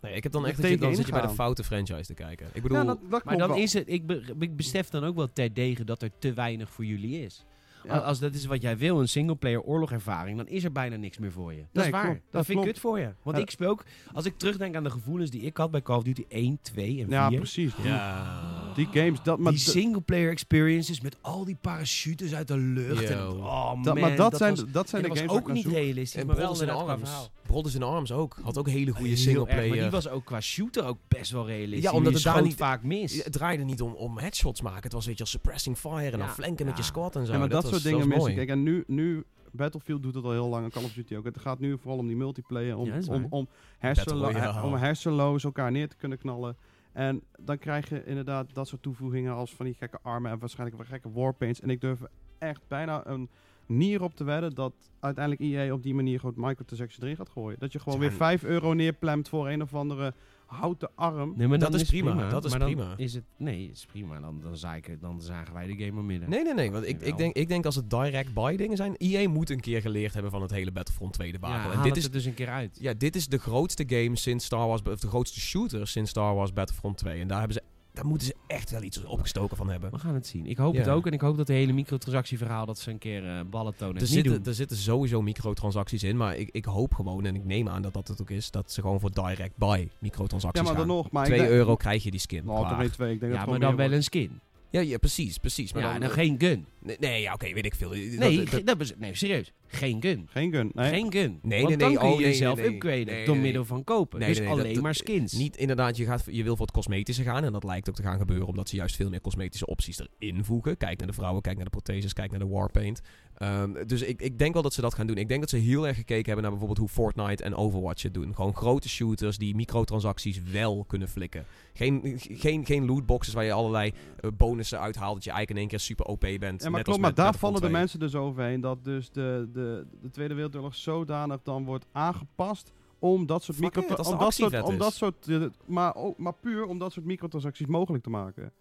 [0.00, 2.14] Nee, ik heb dan echt dat je, dan zit je bij de foute franchise te
[2.14, 2.46] kijken.
[2.52, 3.56] Ik bedoel, ja, dat, dat Maar dan wel.
[3.58, 6.84] is het, ik, be- ik besef dan ook wel terdege dat er te weinig voor
[6.84, 7.44] jullie is.
[7.84, 7.94] Ja.
[7.94, 11.18] Als, als dat is wat jij wil, een singleplayer oorlogervaring, dan is er bijna niks
[11.18, 11.58] meer voor je.
[11.58, 12.04] Dat Nee, is waar.
[12.04, 12.20] klopt.
[12.22, 13.12] Dat, Dat vind ik kut voor je.
[13.22, 13.42] Want Ja.
[13.42, 16.02] ik speel ook, als ik terugdenk aan de gevoelens die ik had bij Call of
[16.02, 17.08] Duty 1, 2 en 4.
[17.10, 17.74] Ja, precies.
[17.76, 18.72] Die, ja.
[18.74, 23.04] die games, dat, maar, die singleplayer experiences met al die parachutes uit de lucht.
[23.10, 25.50] En, oh dat, man, maar dat, zijn, was, dat zijn en de dat games was
[25.50, 27.02] ook niet realistisch, En maar wel in Arms.
[27.08, 27.28] verhaal.
[27.48, 28.38] Brothers in Arms ook.
[28.42, 29.68] Had ook hele goede singleplayer.
[29.68, 31.90] Maar die was ook qua shooter ook best wel realistisch.
[31.90, 33.24] Ja, omdat het daar niet- vaak mis.
[33.24, 34.82] Het draaide niet om, om headshots maken.
[34.82, 37.26] Het was weet je, als suppressing fire en dan Ja, flanken met je squad en
[37.26, 37.32] zo.
[37.32, 38.24] Ja, maar dat, was- soort dingen mis.
[38.34, 41.24] Kijk, en nu, nu, Battlefield doet het al heel lang en Call of Duty ook.
[41.24, 43.46] Het gaat nu vooral om die multiplayer, om, Ja, om, om, Battle
[43.78, 46.56] hersenlo om hersenloos elkaar neer te kunnen knallen.
[46.92, 50.78] En dan krijg je inderdaad dat soort toevoegingen als van die gekke armen en waarschijnlijk
[50.78, 51.60] wel gekke warpaints.
[51.60, 52.00] En ik durf
[52.38, 53.28] echt bijna een
[53.68, 57.58] nier op te wedden dat uiteindelijk EA op die manier gewoon microtransactions erin gaat gooien.
[57.58, 60.14] Dat je gewoon Ja, weer 5 euro neerplemt voor een of andere
[60.46, 61.32] houten arm.
[61.36, 62.94] Nee, maar Dat is prima, dat is maar prima.
[62.96, 64.20] Is het, nee, is prima.
[64.20, 66.30] Dan, dan, zagen, dan zagen wij de game maar midden.
[66.30, 66.70] Nee, nee, nee.
[66.70, 68.96] Want ik, ik, denk, ik denk als het direct buy dingen zijn...
[68.96, 71.58] EA moet een keer geleerd hebben van het hele Battlefront 2 ja, debakel.
[71.58, 72.78] haal en dit het is, dus een keer uit.
[72.80, 74.82] ja, dit is de grootste game sinds Star Wars...
[74.82, 77.20] Of de grootste shooter sinds Star Wars Battlefront 2.
[77.20, 77.62] En daar, hebben ze,
[77.98, 79.90] daar moeten ze echt wel iets opgestoken van hebben.
[79.90, 80.46] We gaan het zien.
[80.46, 80.80] Ik hoop Ja.
[80.80, 81.06] het ook.
[81.06, 83.94] En ik hoop dat de hele microtransactieverhaal dat ze een keer eh, ballen tonen.
[83.94, 84.44] Er niet zitten, doen.
[84.44, 87.92] er zitten sowieso microtransacties in, maar ik, ik hoop gewoon, en ik neem aan dat
[87.92, 90.94] dat het ook is, dat ze gewoon voor direct buy Ja, microtransacties maar dan gaan.
[90.96, 91.10] nog.
[91.10, 92.44] Maar 2 ik denk- euro krijg je die skin.
[92.44, 92.84] Nou.
[92.84, 94.40] Ik denk ja, dat maar dan wel een skin.
[94.70, 95.72] Ja, ja, precies, precies.
[95.72, 96.66] Maar ja, dan, en dan eh, geen gun.
[96.82, 97.90] Nee, nee, ja, oké, weet ik veel.
[97.90, 99.52] Nee, Dat- dat- nee, serieus.
[99.66, 100.26] Geen gun.
[100.30, 100.70] Geen gun.
[100.74, 100.88] Nee.
[100.90, 101.38] Geen gun.
[101.42, 101.98] Nee, Want nee, dan nee.
[101.98, 102.74] kun je Oh, nee, jezelf nee, nee.
[102.74, 104.18] upgraden Nee, door nee, middel van kopen.
[104.18, 105.32] Nee, dus nee, nee, alleen dat- maar skins.
[105.32, 107.44] Niet inderdaad, je, gaat, je wil voor het cosmetische gaan.
[107.44, 110.44] En dat lijkt ook te gaan gebeuren omdat ze juist veel meer cosmetische opties erin
[110.44, 110.76] voegen.
[110.76, 113.00] Kijk naar de vrouwen, kijk naar de protheses, kijk naar de warpaint.
[113.38, 115.16] Ehm, dus ik, ik denk wel dat ze dat gaan doen.
[115.16, 118.14] Ik denk dat ze heel erg gekeken hebben naar bijvoorbeeld hoe Fortnite en Overwatch het
[118.14, 118.34] doen.
[118.34, 121.44] Gewoon grote shooters die microtransacties wel kunnen flikken.
[121.72, 125.14] Geen, geen, geen lootboxes waar je allerlei eh, bonussen uithaalt.
[125.14, 126.62] Dat je eigenlijk in één keer super OP bent.
[126.62, 127.72] Ja, maar klopt, maar daar vallen de 2.
[127.72, 133.26] mensen dus overheen dat dus de, de, de Tweede Wereldoorlog zodanig dan wordt aangepast om
[133.26, 134.80] dat soort Fuck micro it, als de om dat soort, actievet om is.
[134.80, 138.52] dat soort maar, maar puur om dat soort microtransacties mogelijk te maken.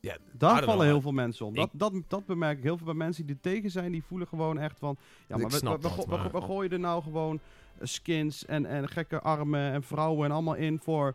[0.00, 1.52] Ja, Daar vallen heel veel mensen om.
[1.52, 3.92] Ik- Dat, dat, dat bemerk ik heel veel bij mensen die er tegen zijn.
[3.92, 4.96] Die voelen gewoon echt van...
[5.26, 7.40] Ja, maar we, we, we, dat, go- we- maar- we gooien er nou gewoon
[7.82, 11.14] skins en, en gekke armen en vrouwen en allemaal in voor...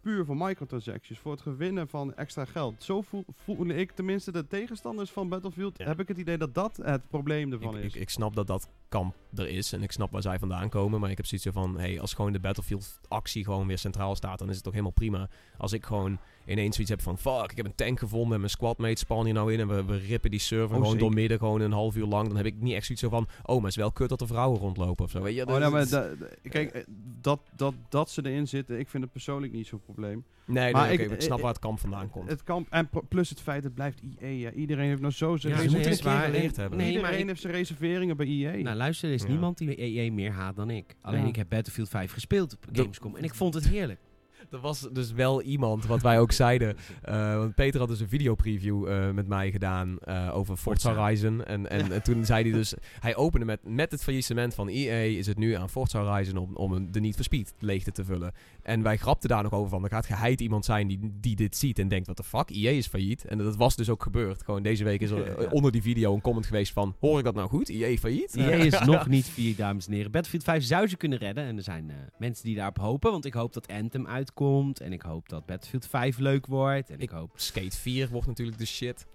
[0.00, 2.82] Puur voor microtransactions, voor het gewinnen van extra geld.
[2.82, 5.78] Zo voel, voel ik tenminste de tegenstanders van Battlefield.
[5.78, 5.84] Ja.
[5.86, 7.94] Heb ik het idee dat dat het probleem ervan Ik, is.
[7.94, 9.72] ik, ik snap dat dat kamp er is.
[9.72, 11.00] En ik snap waar zij vandaan komen.
[11.00, 14.38] Maar ik heb zoiets van, hey, als gewoon de Battlefield actie gewoon weer centraal staat,
[14.38, 15.28] dan is het toch helemaal prima.
[15.58, 18.50] Als ik gewoon ineens zoiets heb van, fuck, ik heb een tank gevonden en mijn
[18.50, 21.38] squadmates spannen hier nou in en we, we rippen die server Oh, gewoon door midden
[21.38, 22.26] gewoon een half uur lang.
[22.26, 24.20] Dan heb ik niet echt zoiets zo van, oh, maar het is wel kut dat
[24.20, 25.22] er vrouwen rondlopen of zo.
[25.22, 26.10] Weet je, Oh, dat- nou, maar da-
[26.48, 26.82] kijk, eh,
[27.20, 30.24] dat, dat, dat ze erin zitten, ik vind het persoonlijk niet zo'n probleem.
[30.52, 32.28] Nee, maar nee, ik- ik, snap eh, waar het kamp vandaan komt.
[32.30, 34.28] Het kan, en plus het feit, het blijft EA.
[34.28, 34.50] Ja.
[34.52, 36.78] Iedereen heeft nou zo zijn Ja, hebben.
[36.78, 38.56] Nee, Iedereen maar ik- heeft zijn reserveringen bij EA.
[38.62, 39.28] Nou, luister, er is Ja.
[39.28, 40.94] niemand die EA meer haat dan ik.
[41.00, 41.26] Alleen Ja.
[41.28, 43.98] ik heb Battlefield 5 gespeeld op Gamescom en ik vond het heerlijk.
[44.50, 46.76] Er was dus wel iemand, wat wij ook zeiden.
[47.02, 50.94] eh, want Peter had dus een videopreview eh met mij gedaan eh, over Forza.
[50.94, 51.44] Horizon.
[51.44, 52.74] En, en, en toen zei hij dus...
[53.00, 56.56] Hij opende met, met het faillissement van EA is het nu aan Forza Horizon om,
[56.56, 58.32] om de Need for Speed leegte te vullen.
[58.70, 61.56] En wij grapten daar nog over van, er gaat geheid iemand zijn die, die dit
[61.56, 63.24] ziet en denkt, wat de fuck, EA is failliet.
[63.24, 64.42] En dat was dus ook gebeurd.
[64.42, 65.24] Gewoon deze week is er Ja.
[65.34, 67.68] eh, onder die video een comment geweest van, hoor ik dat nou goed?
[67.68, 68.36] EA failliet?
[68.36, 70.10] EA is nog niet vier, dames en heren.
[70.10, 71.44] Battlefield 5 zou ze kunnen redden.
[71.44, 73.10] En er zijn eh, mensen die daarop hopen.
[73.10, 74.80] Want ik hoop dat Anthem uitkomt.
[74.80, 76.88] En ik hoop dat Battlefield 5 leuk wordt.
[76.90, 77.30] En ik, Ik- hoop...
[77.34, 79.06] Skate 4 wordt natuurlijk de shit.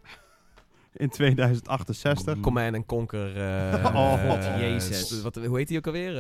[0.97, 2.39] In 2068.
[2.39, 3.36] Command and Conquer.
[3.38, 5.21] eh, Oh, God, eh, jezus.
[5.21, 6.19] Wat, hoe heet die ook alweer?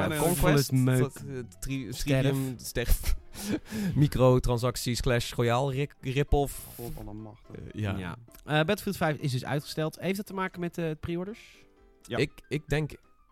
[0.00, 0.72] And Conquest,
[1.60, 1.92] tri-
[2.56, 3.16] Sterf.
[3.94, 6.66] Microtransacties, Clash Royale, ri- rip-off.
[7.72, 7.96] Ja.
[7.98, 8.16] Ja.
[8.44, 9.98] Eh, Battlefield 5 is dus uitgesteld.
[10.00, 11.40] Heeft dat te maken met de pre-orders?
[12.02, 12.16] Ja.
[12.16, 12.90] Ik, ik denk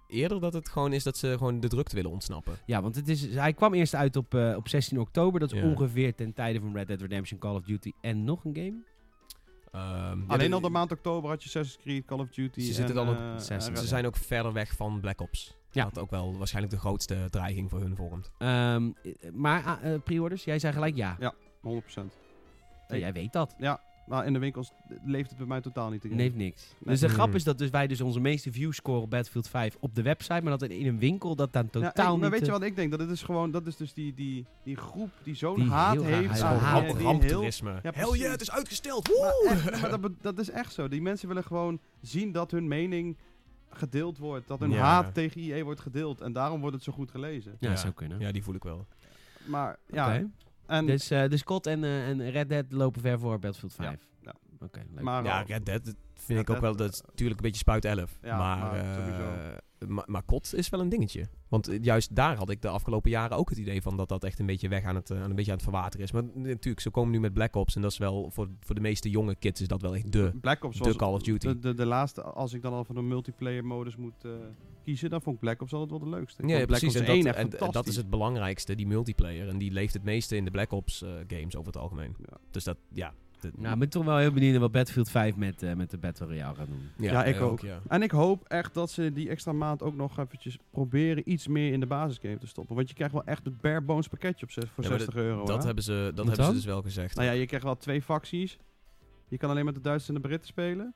[0.09, 2.55] eerder dat het gewoon is dat ze gewoon de drukte willen ontsnappen.
[2.67, 5.41] Ja, want het is, hij kwam eerst uit op, eh, op 16 oktober.
[5.41, 5.65] Dat is Ja.
[5.69, 8.75] ongeveer ten tijde van Red Dead Redemption, Call of Duty en nog een game.
[9.73, 12.61] Ehm, Alleen al de maand oktober had je Assassin's Creed, Call of Duty.
[12.61, 13.69] Ze en, zitten dan op eh, zes.
[13.69, 15.57] en Ze zijn ook verder weg van Black Ops.
[15.71, 15.85] Ja.
[15.85, 18.31] Wat ook wel waarschijnlijk de grootste dreiging voor hun vormt.
[18.39, 21.17] Ehm, eh, maar eh, pre-orders, jij zei gelijk ja.
[21.19, 21.35] Ja.
[21.61, 22.17] 100%.
[22.89, 23.55] Ja, jij weet dat.
[23.59, 24.73] Ja, maar in de winkels
[25.05, 26.05] leeft het bij mij totaal niet.
[26.05, 26.63] Nee, heeft niks.
[26.79, 26.79] Nee.
[26.91, 29.77] Dus de grap is dat dus wij dus onze meeste views scoren op Battlefield 5
[29.81, 32.31] op de website, maar dat in een winkel dat dan Ja, totaal ik- maar niet...
[32.31, 32.91] weet je eh, wat ik denk?
[32.91, 36.03] Dat het is gewoon, dat is dus die, die, die groep die zo'n Die haat
[36.03, 36.41] heeft.
[36.41, 36.61] haat.
[36.63, 37.43] aan- heel-.
[37.83, 39.09] Ja, Hell yeah, het is uitgesteld.
[39.09, 39.49] Maar, Woe!
[39.49, 40.89] echt, maar dat, dat is echt zo.
[40.89, 43.17] Die mensen willen gewoon zien dat hun mening
[43.71, 44.49] gedeeld wordt.
[44.49, 44.81] Dat hun Ja.
[44.83, 46.21] haat tegen IE wordt gedeeld.
[46.21, 47.57] En daarom wordt het zo goed gelezen.
[47.61, 47.77] Ja, Ja.
[47.77, 48.21] zou kunnen.
[48.21, 48.87] Ja, die voel ik wel.
[49.47, 50.31] Maar ja, Oké.
[50.73, 54.09] En, Dus, eh dus COD en, eh, en Red Dead lopen ver voor Battlefield 5.
[54.21, 54.35] ja.
[54.61, 55.05] Oké, leuk.
[55.05, 58.19] maar Ja, Red Dead vind ik ook wel, dat is natuurlijk een beetje spuit 11.
[58.23, 59.57] Ja, maar, maar eh,
[59.89, 61.27] maar, maar COD is wel een dingetje.
[61.49, 64.25] Want eh, juist daar had ik de afgelopen jaren ook het idee van dat dat
[64.25, 66.13] echt een beetje weg aan het, eh, een beetje aan het verwateren is.
[66.13, 68.81] Maar natuurlijk, ze komen nu met Black Ops en dat is wel, voor, voor de
[68.81, 71.47] meeste jonge kids is dat wel echt de, Black Ops de Call of Duty.
[71.47, 74.31] de, de, de laatste, als ik dan al voor de multiplayer modus moet eh,
[74.85, 76.43] kiezen, dan vond ik Black Ops altijd wel de leukste.
[76.43, 77.01] Ik Ja, ja, vond Black precies.
[77.01, 79.49] En Ops 1 dat, en dat is het belangrijkste, die multiplayer.
[79.49, 82.17] En die leeft het meeste in de Black Ops eh, games over het algemeen.
[82.51, 83.15] Dus dat, ja.
[83.57, 85.99] Nou, ik ben toch wel heel benieuwd naar wat Battlefield 5 met, eh, met de
[85.99, 86.83] Battle Royale gaat doen.
[86.97, 87.61] Ja, ik ook.
[87.61, 87.81] ja.
[87.89, 91.73] En ik hoop echt dat ze die extra maand ook nog eventjes proberen iets meer
[91.73, 92.77] in de basisgame te stoppen.
[92.77, 95.17] Want je krijgt wel echt het bare bones pakketje op zes, voor Ja, maar 60
[95.23, 95.45] euro.
[95.45, 95.65] Dat hè?
[95.67, 97.15] hebben ze, dat Wat hebben ze dus wel gezegd.
[97.17, 98.59] Nou ja, je krijgt wel twee facties.
[99.29, 100.95] Je kan alleen met de Duitsers en de Britten spelen.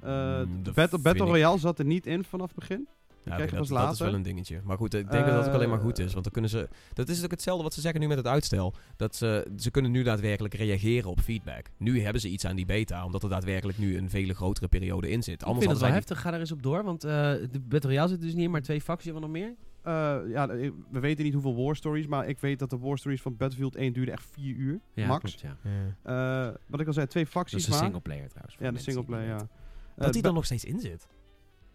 [0.00, 2.88] Eh, Mm, Battle, Battle ik- Royale zat er niet in vanaf het begin.
[3.24, 4.60] Ja, krijg je oké, pas dat, dat is wel een dingetje.
[4.64, 6.12] Maar goed, ik denk dat het ook alleen maar goed Eh, is.
[6.12, 6.68] Want dan kunnen ze.
[6.94, 8.74] Dat is ook hetzelfde wat ze zeggen nu met het uitstel.
[8.96, 11.66] Dat ze, ze kunnen nu daadwerkelijk reageren op feedback.
[11.76, 15.10] Nu hebben ze iets aan die beta, omdat er daadwerkelijk nu een vele grotere periode
[15.10, 15.34] in zit.
[15.40, 16.20] ik Anders vind het wel heftig.
[16.20, 17.10] Ga daar eens op door, want eh,
[17.50, 19.54] de Battle Royale zit dus niet in, maar twee facties we nog meer.
[19.82, 22.98] Eh, ja, ik- we weten niet hoeveel war stories, maar ik weet dat de war
[22.98, 24.80] stories van Battlefield 1 duurde echt 4 uur.
[24.94, 25.36] Ja, max.
[25.36, 26.48] klopt, ja.
[26.48, 28.56] Eh, wat ik al zei, twee Dat facties is een singleplayer trouwens.
[28.60, 29.48] Ja, de singleplayer, ja.
[29.96, 31.06] Dat die er nog steeds in zit.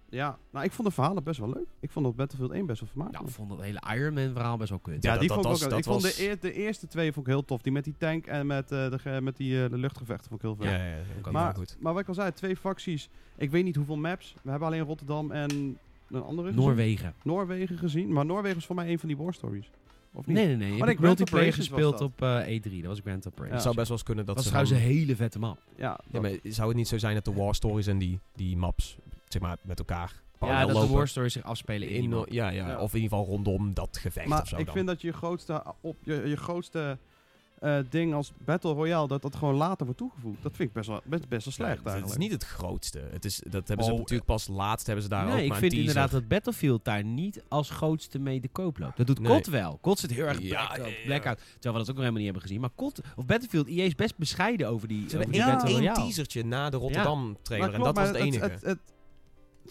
[0.09, 1.67] Ja, nou ik vond de verhalen best wel leuk.
[1.79, 3.23] Ik vond dat Battlefield 1 best wel vermakelijk.
[3.23, 5.03] Nou, ik vond het hele Iron Man verhaal best wel kut.
[5.03, 7.13] Ja, Ja, die dat vond ik was- ook Ik vond de, eer- de eerste twee
[7.13, 7.61] vond ik heel tof.
[7.61, 10.47] Die met die tank en met, eh, de, met die, eh, de luchtgevechten vond ik
[10.47, 10.79] heel vet.
[10.79, 11.77] Ja, ja, ja, ook maar, wel goed.
[11.79, 13.09] maar wat ik al zei, twee facties.
[13.37, 14.35] Ik weet niet hoeveel maps.
[14.41, 15.77] We hebben alleen Rotterdam en
[16.09, 16.63] een andere gezien.
[16.63, 17.13] Noorwegen.
[17.23, 18.13] Noorwegen gezien.
[18.13, 19.69] Maar Noorwegen is voor mij een van die war stories.
[20.13, 20.35] Of niet?
[20.35, 20.67] Nee, nee, nee.
[20.67, 22.71] Nee, ik Grand multiplayer gespeeld op eh, E3.
[22.81, 23.51] Dat was Grand Operations.
[23.53, 25.57] Het zou best wel eens kunnen dat dat ze trouwens een hele vette map.
[25.75, 28.57] Ja, Ja, maar zou het niet zo zijn dat de war stories en die, die
[28.57, 30.95] maps, zeg maar, met elkaar Ja, dat de lopen?
[30.95, 32.79] war stories zich afspelen in, ja, ja, Ja.
[32.79, 34.73] of in ieder geval rondom dat gevecht maar of zo ik dan.
[34.75, 36.97] vind dat je grootste, op, je, je grootste
[37.59, 40.43] eh, ding als Battle Royale, dat dat gewoon later wordt toegevoegd.
[40.43, 42.19] Dat vind ik best wel, best, best wel Ja, slecht het- Het is eigenlijk.
[42.21, 42.99] niet het grootste.
[43.11, 45.49] Het is, dat hebben ze Oh, natuurlijk pas laatst hebben ze daar ook nee, ik
[45.49, 48.97] maar vind inderdaad dat Battlefield daar niet als grootste mee de koop loopt.
[48.97, 49.31] Dat doet Nee.
[49.31, 49.79] COD wel.
[49.81, 50.93] COD zit heel erg Ja, black, ja, ja.
[51.05, 51.37] blackout.
[51.37, 52.61] Terwijl we dat ook nog helemaal niet hebben gezien.
[52.61, 56.43] Maar COD, of Battlefield, EA is best bescheiden over die, Ze over die Battle teasertje
[56.45, 58.43] na de Rotterdam trailer en dat was het enige.
[58.43, 58.79] Het, het,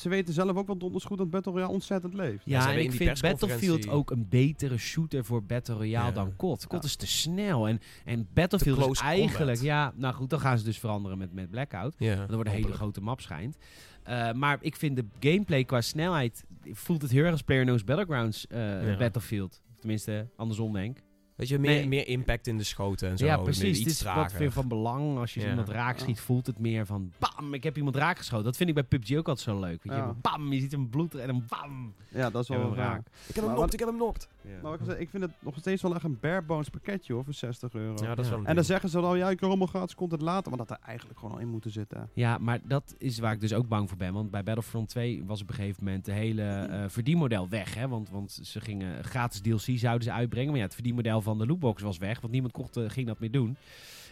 [0.00, 2.42] ze weten zelf ook wel donders goed dat Battle Royale ontzettend leeft.
[2.44, 6.12] Ja, en ik vind Battlefield ook een betere shooter voor Battle Royale Ja.
[6.12, 6.66] dan COD.
[6.66, 6.88] COD Ja.
[6.88, 9.36] is te snel en, en Battlefield is eigenlijk...
[9.36, 9.60] combat.
[9.60, 11.94] Ja, nou goed, dan gaan ze dus veranderen met, met Blackout.
[11.98, 13.56] Ja, Dat wordt een hele grote map schijnt.
[14.02, 16.44] Eh, maar ik vind de gameplay qua snelheid...
[16.70, 18.96] Voelt het heel erg als PlayerUnknown's Battlegrounds eh, Ja.
[18.96, 19.62] Battlefield.
[19.78, 21.04] Tenminste, andersom denk ik.
[21.36, 21.88] Weet je, meer, Nee.
[21.88, 23.24] meer impact in de schoten en zo.
[23.26, 23.78] ja, precies.
[23.78, 24.36] Het Iets is wat trager.
[24.36, 25.18] veel van belang.
[25.18, 25.48] Als je Ja.
[25.48, 27.12] iemand raak schiet, voelt het meer van...
[27.18, 28.44] Bam, ik heb iemand raak geschoten.
[28.44, 29.82] Dat vind ik bij PUBG ook altijd zo leuk.
[29.84, 30.14] Weet je, Ja.
[30.20, 31.92] bam, je ziet hem bloed en dan bam.
[32.08, 32.76] Ja, dat is wel raar.
[32.76, 33.06] raak.
[33.28, 34.28] Ik heb hem wat- ik heb hem knokt.
[34.62, 37.12] Maar wat ik zeg, ik vind het nog steeds wel echt een bare bones pakketje
[37.12, 37.94] hoor, voor 60 euro.
[38.04, 38.30] Ja, dat is Ja.
[38.30, 38.66] wel een en dan ding.
[38.66, 41.34] zeggen ze dan, ja, ik kan allemaal gratis content later, maar dat er eigenlijk gewoon
[41.34, 42.08] al in moeten zitten.
[42.12, 44.12] Ja, maar dat is waar ik dus ook bang voor ben.
[44.12, 47.74] Want bij Battlefront 2 was op een gegeven moment de hele eh verdienmodel weg.
[47.74, 47.88] Hè?
[47.88, 50.48] Want, want ze gingen gratis DLC zouden ze uitbrengen.
[50.50, 52.20] Maar ja, het verdienmodel van de lootbox was weg.
[52.20, 53.56] Want niemand kocht, eh, ging dat meer doen.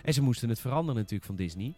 [0.02, 1.74] En ze moesten het veranderen natuurlijk van Disney.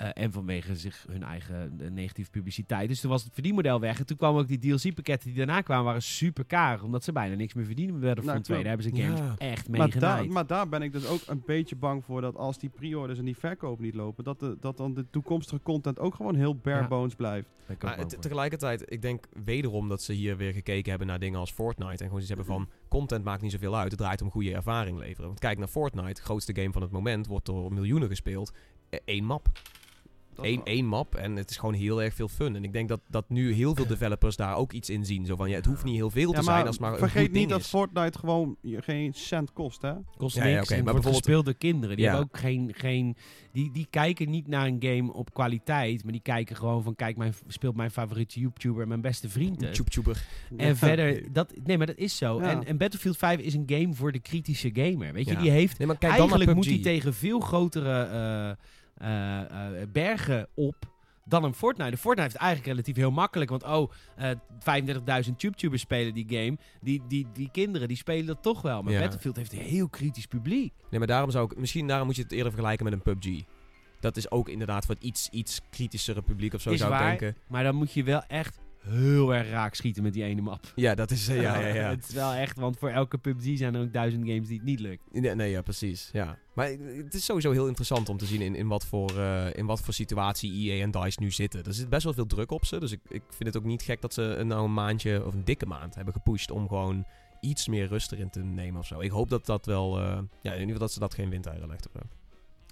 [0.00, 2.88] Eh, en vanwege zich hun eigen eh, negatieve publiciteit.
[2.88, 3.98] Dus toen was het verdienmodel weg.
[3.98, 6.82] En toen kwamen ook die DLC-pakketten die daarna kwamen, waren super karig.
[6.82, 8.58] Omdat ze bijna niks meer verdienen Battlefront Nou, 2.
[8.58, 9.34] Daar hebben ze games Ja.
[9.38, 12.36] echt mee Maar daar, maar daar ben ik dus ook een beetje bang voor dat
[12.36, 15.98] als die pre-orders en die verkoop niet lopen, dat, de, dat dan de toekomstige content
[15.98, 16.88] ook gewoon heel bare Ja.
[16.88, 17.48] bones blijft.
[17.80, 21.90] Maar tegelijkertijd, ik denk wederom dat ze hier weer gekeken hebben naar dingen als Fortnite.
[21.92, 23.90] En gewoon iets hebben van, content maakt niet zoveel uit.
[23.90, 25.26] Het draait om goede ervaring leveren.
[25.26, 28.52] Want kijk naar Fortnite, grootste game van het moment, wordt door miljoenen gespeeld.
[29.04, 29.48] Eén map.
[30.36, 32.56] Eén, één map en het is gewoon heel erg veel fun.
[32.56, 35.26] En ik denk dat, dat nu heel veel developers daar ook iets in zien.
[35.26, 37.22] Zo van, ja, het hoeft niet heel veel te Ja, zijn als maar een vergeet
[37.22, 37.66] goed ding niet dat is.
[37.66, 39.92] Fortnite gewoon je geen cent kost, hè?
[40.16, 41.96] Kost Ja, niks ja, oké, en maar wordt bijvoorbeeld- gespeeld door kinderen.
[41.96, 42.10] Die Ja.
[42.10, 42.72] hebben ook geen...
[42.76, 43.16] geen
[43.52, 46.94] die, die kijken niet naar een game op kwaliteit, maar die kijken gewoon van...
[46.96, 49.74] Kijk, mijn, speelt mijn favoriete YouTuber en mijn beste vriend het.
[49.74, 50.24] Tube-tuber.
[50.56, 52.40] En verder, dat, nee, maar dat is zo.
[52.40, 52.50] Ja.
[52.50, 55.12] En, en Battlefield 5 is een game voor de kritische gamer.
[55.12, 55.40] Weet je, Ja.
[55.40, 55.78] die heeft...
[55.78, 58.64] Nee, maar kijk dan naar eigenlijk moet hij tegen veel grotere eh,
[59.92, 60.76] bergen op
[61.24, 61.90] dan een Fortnite.
[61.90, 63.50] De Fortnite heeft eigenlijk relatief heel makkelijk.
[63.50, 64.30] Want oh, eh
[65.26, 66.58] 35.000 TubeTubers spelen die game.
[66.80, 68.82] Die, die, die kinderen die spelen dat toch wel.
[68.82, 69.00] Maar Ja.
[69.00, 70.72] Battlefield heeft een heel kritisch publiek.
[70.90, 71.58] Nee, maar daarom zou ik...
[71.58, 73.42] Misschien daarom moet je het eerder vergelijken met een PUBG.
[74.00, 77.00] Dat is ook inderdaad voor het iets, iets kritischere publiek of zo Is zou ik
[77.00, 77.36] denken.
[77.46, 80.72] Maar dan moet je wel echt heel erg raak schieten met die ene map.
[80.74, 81.28] Ja, dat is...
[81.28, 81.88] eh, ja, ja, ja.
[81.96, 84.66] het is wel echt, want voor elke PUBG zijn er ook duizend games die het
[84.66, 85.02] niet lukt.
[85.12, 86.08] Nee, nee, ja, precies.
[86.12, 86.38] Ja.
[86.54, 86.68] Maar
[87.04, 89.80] het is sowieso heel interessant om te zien in, in, wat, voor, eh, in wat
[89.80, 91.64] voor situatie EA en DICE nu zitten.
[91.64, 92.80] Er zit best wel veel druk op ze.
[92.80, 95.34] Dus ik, ik vind het ook niet gek dat ze een- nou een maandje of
[95.34, 97.04] een dikke maand hebben gepusht om gewoon
[97.40, 99.00] iets meer rust erin te nemen of zo.
[99.00, 99.98] Ik hoop dat dat wel...
[99.98, 100.04] eh,
[100.42, 102.06] ja, in ieder geval dat ze dat geen windeieren legt of zo.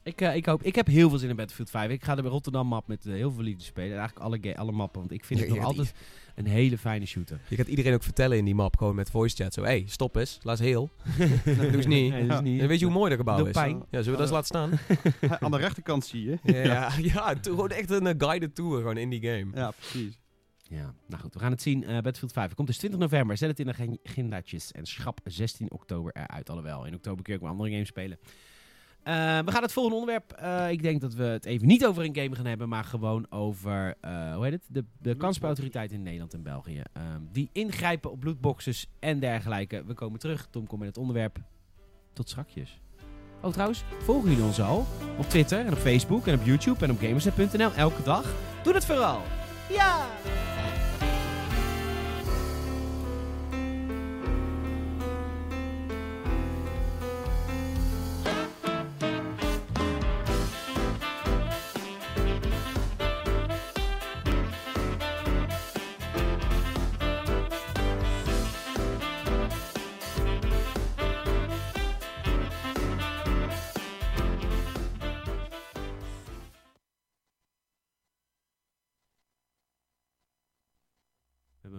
[0.09, 1.91] Ik, eh, ik, hoop, ik heb heel veel zin in Battlefield 5.
[1.91, 3.93] Ik ga de Rotterdam map met eh, heel veel liefde spelen.
[3.93, 5.95] En eigenlijk alle, alle mappen, want ik vind het Ja, nog ja, altijd
[6.35, 7.41] een hele fijne shooter.
[7.49, 9.53] Je gaat iedereen ook vertellen in die map, gewoon met voice chat.
[9.55, 10.39] Zo, hé, hey, stop eens.
[10.43, 10.91] Laat eens heel.
[11.45, 12.11] Doe eens niet.
[12.13, 12.61] Nee, dat is niet.
[12.61, 13.53] En weet je hoe mooi dat gebouw Doe is?
[13.53, 13.85] pijn.
[13.91, 15.41] Ja, zullen we dat eens laten staan?
[15.45, 16.39] Aan de rechterkant zie je.
[16.43, 19.47] ja, ja to- gewoon echt een eh, guided tour gewoon in die game.
[19.55, 20.19] Ja, precies.
[20.71, 21.85] Ja, nou goed, we gaan het zien.
[21.85, 23.37] Eh, Battlefield 5 komt dus 20 november.
[23.37, 26.51] Zet het in de agendaatjes en schrap 16 oktober eruit.
[26.51, 28.19] Alhoewel, in oktober kun je ook wel andere games spelen.
[29.03, 30.33] Eh, we gaan het volgende onderwerp.
[30.33, 33.27] eh, ik denk dat we het even niet over een game gaan hebben, maar gewoon
[33.31, 34.63] over, eh, hoe heet het?
[34.69, 36.83] De, de kansspelautoriteit in Nederland en België.
[36.93, 39.85] Ehm, die ingrijpen op lootboxes en dergelijke.
[39.87, 40.47] We komen terug.
[40.51, 41.39] Tom komt met het onderwerp.
[42.13, 42.81] Tot strakjes.
[43.43, 44.87] Oh, trouwens, volgen jullie ons al?
[45.19, 48.35] Op Twitter en op Facebook en op YouTube en op gamersnet.nl elke dag?
[48.63, 49.23] Doe dat vooral!
[49.69, 50.07] Ja!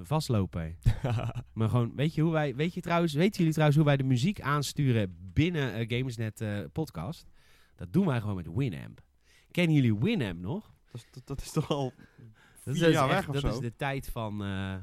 [0.09, 0.77] Vastlopen.
[1.53, 4.03] Maar gewoon, weet je hoe wij, weet je trouwens, weten jullie trouwens hoe wij de
[4.03, 7.25] muziek aansturen binnen eh, Gamersnet eh, podcast?
[7.75, 9.01] Dat doen wij gewoon met Winamp.
[9.51, 10.73] Kennen jullie Winamp nog?
[10.91, 11.93] Dat, is- dat, dat is toch al
[12.65, 13.47] Dat vier is echt- weg of Dat zo?
[13.49, 14.75] is de tijd van, eh,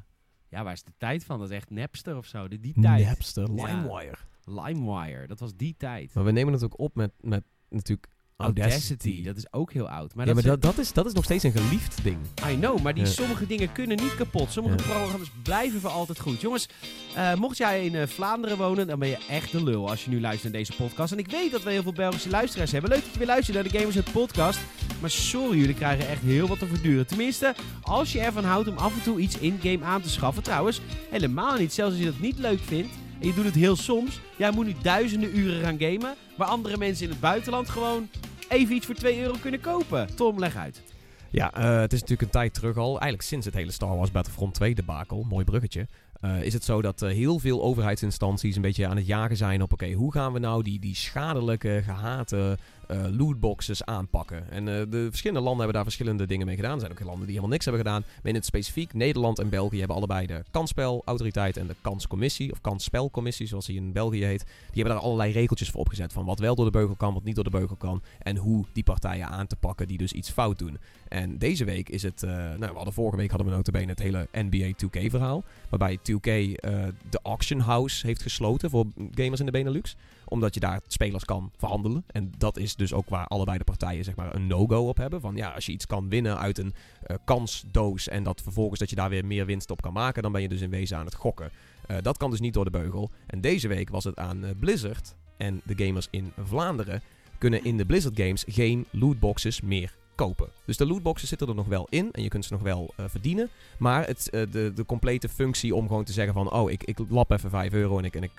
[0.49, 1.39] ja, waar is de tijd van?
[1.39, 2.49] Dat is echt Napster of zo.
[2.49, 3.05] Die, die tijd.
[3.07, 3.65] Napster, Ja.
[3.67, 4.17] LimeWire.
[4.45, 6.15] LimeWire, dat was die tijd.
[6.15, 8.72] Maar we nemen het ook op met, met natuurlijk Audacity.
[8.72, 10.14] Audacity, dat is ook heel oud.
[10.14, 12.16] Maar ja, dat maar is- dat, dat, is, dat is nog steeds een geliefd ding.
[12.51, 13.11] I know, maar die Ja.
[13.11, 14.53] sommige dingen kunnen niet kapot.
[14.53, 14.83] Sommige Ja.
[14.83, 16.40] programma's blijven voor altijd goed.
[16.40, 16.68] Jongens,
[17.14, 20.11] eh, mocht jij in eh, Vlaanderen wonen, dan ben je echt de lul als je
[20.11, 21.12] nu luistert naar deze podcast.
[21.12, 22.90] En ik weet dat we heel veel Belgische luisteraars hebben.
[22.90, 24.59] Leuk dat je weer luistert naar de Gamers Net podcast.
[25.01, 27.07] Maar sorry, jullie krijgen echt heel wat te verduren.
[27.07, 30.42] Tenminste, als je ervan houdt om af en toe iets in-game aan te schaffen.
[30.42, 31.72] Trouwens, helemaal niet.
[31.72, 32.92] Zelfs als je dat niet leuk vindt
[33.27, 34.21] je doet het heel soms.
[34.37, 38.09] Jij moet nu duizenden uren gaan gamen, waar andere mensen in het buitenland gewoon
[38.49, 40.15] even iets voor 2 euro kunnen kopen.
[40.15, 40.83] Tom, leg uit.
[41.31, 44.11] Ja, eh, het is natuurlijk een tijd terug al, eigenlijk sinds het hele Star Wars
[44.11, 45.87] Battlefront 2 debakel, mooi bruggetje,
[46.21, 49.62] eh, is het zo dat eh, heel veel overheidsinstanties een beetje aan het jagen zijn
[49.62, 54.51] op, oké, hoe gaan we nou die, die schadelijke, gehate eh, lootboxes aanpakken?
[54.51, 56.75] En eh, de verschillende landen hebben daar verschillende dingen mee gedaan.
[56.75, 58.03] Er zijn ook landen die helemaal niks hebben gedaan.
[58.07, 62.61] Maar in het specifiek, Nederland en België hebben allebei de kansspelautoriteit en de kanscommissie, of
[62.61, 64.44] kansspelcommissie zoals die in België heet.
[64.44, 67.25] Die hebben daar allerlei regeltjes voor opgezet van wat wel door de beugel kan, wat
[67.25, 68.03] niet door de beugel kan.
[68.18, 70.79] En hoe die partijen aan te pakken die dus iets fout doen.
[71.09, 73.99] En deze week is het, eh, nou we hadden vorige week hadden we notabene het
[73.99, 75.44] hele NBA 2K verhaal.
[75.68, 79.96] Waarbij 2K eh, de auction house heeft gesloten voor gamers in de Benelux.
[80.29, 82.05] Omdat je daar spelers kan verhandelen.
[82.07, 85.21] En dat is dus ook waar allebei de partijen zeg maar een no-go op hebben.
[85.21, 88.91] Van ja, als je iets kan winnen uit een eh, kansdoos en dat vervolgens dat
[88.91, 91.05] je daar weer meer winst op kan maken, dan ben je dus in wezen aan
[91.05, 91.51] het gokken.
[91.87, 93.11] Eh, dat kan dus niet door de beugel.
[93.27, 97.03] En deze week was het aan eh, Blizzard en de gamers in Vlaanderen
[97.39, 100.49] kunnen in de Blizzard games geen lootboxes meer kopen.
[100.65, 103.49] Dus de lootboxes zitten er nog wel in en je kunt ze nog wel verdienen.
[103.79, 106.53] Maar het, de, de complete functie om gewoon te zeggen van...
[106.53, 108.31] oh, ik, ik lap even 5 euro en ik, en ik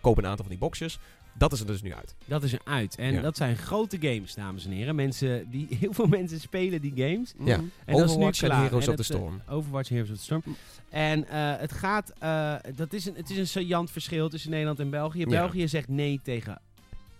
[0.00, 0.98] koop een aantal van die boxjes...
[1.38, 2.14] dat is er dus nu uit.
[2.24, 2.96] Dat is er uit.
[2.96, 3.20] En Ja.
[3.20, 4.94] dat zijn grote games, dames en heren.
[4.94, 7.34] Mensen die, heel veel mensen spelen die games.
[7.44, 7.54] Ja.
[7.54, 8.50] En dat is nu Overwatch en.
[8.50, 9.40] Heroes En of the het, eh, Storm.
[9.48, 10.42] Overwatch en Heroes of the Storm.
[10.88, 14.78] En eh, het gaat, eh, dat is een, het is een saillant verschil tussen Nederland
[14.80, 15.18] en België.
[15.18, 15.26] Ja.
[15.26, 16.60] België zegt nee tegen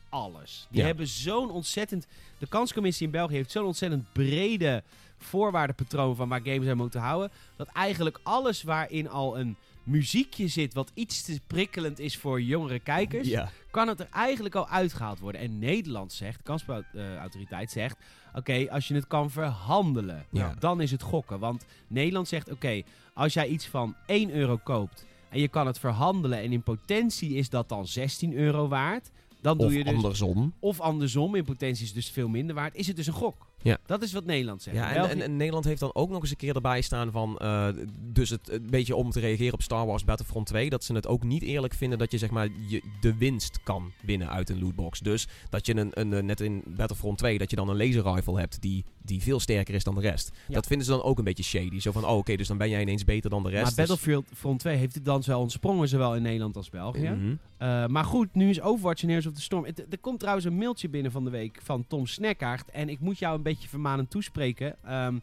[0.08, 0.66] alles.
[0.70, 0.86] Die Ja.
[0.86, 2.06] hebben zo'n ontzettend,
[2.38, 4.82] de kanscommissie in België heeft zo'n ontzettend brede
[5.18, 7.30] voorwaardenpatroon van waar games aan moeten houden.
[7.56, 12.78] Dat eigenlijk alles waarin al een muziekje zit wat iets te prikkelend is voor jongere
[12.78, 13.50] kijkers, Ja.
[13.70, 15.40] kan het er eigenlijk al uitgehaald worden.
[15.40, 17.96] En Nederland zegt, de kansspelautoriteit zegt,
[18.34, 20.54] oké, als je het kan verhandelen, Ja.
[20.58, 21.38] dan is het gokken.
[21.38, 22.82] Want Nederland zegt, oké,
[23.14, 27.30] als jij iets van 1 euro koopt en je kan het verhandelen en in potentie
[27.34, 29.94] is dat dan 16 euro waard, dan doe je dus...
[29.94, 30.52] andersom.
[30.58, 33.45] Of andersom, in potentie is het dus veel minder waard, is het dus een gok.
[33.62, 33.78] Ja.
[33.86, 34.76] Dat is wat Nederland zegt.
[34.76, 37.10] Ja, en, België- en, en Nederland heeft dan ook nog eens een keer erbij staan
[37.10, 37.38] van...
[37.38, 37.68] eh,
[38.00, 40.70] dus het een beetje om te reageren op Star Wars Battlefront 2...
[40.70, 43.90] dat ze het ook niet eerlijk vinden dat je zeg maar je, de winst kan
[44.02, 45.00] winnen uit een lootbox.
[45.00, 47.38] Dus dat je een, een, eh, net in Battlefront 2...
[47.38, 50.30] dat je dan een laser rifle hebt die, die veel sterker is dan de rest.
[50.48, 50.54] Ja.
[50.54, 51.80] Dat vinden ze dan ook een beetje shady.
[51.80, 53.62] Zo van, oh oké, dus dan ben jij ineens beter dan de rest.
[53.62, 57.08] maar Dus- Battlefield Front 2 heeft het dan wel ontsprongen, zowel in Nederland als België.
[57.10, 57.34] Mhm.
[57.62, 59.64] Uh, maar goed, nu is Overwatch en Heroes of the Storm.
[59.64, 62.70] Het- er komt trouwens een mailtje binnen van de week van Tom Snekkaert.
[62.70, 64.76] En ik moet jou een beetje vermanend toespreken.
[64.84, 65.18] Ehm,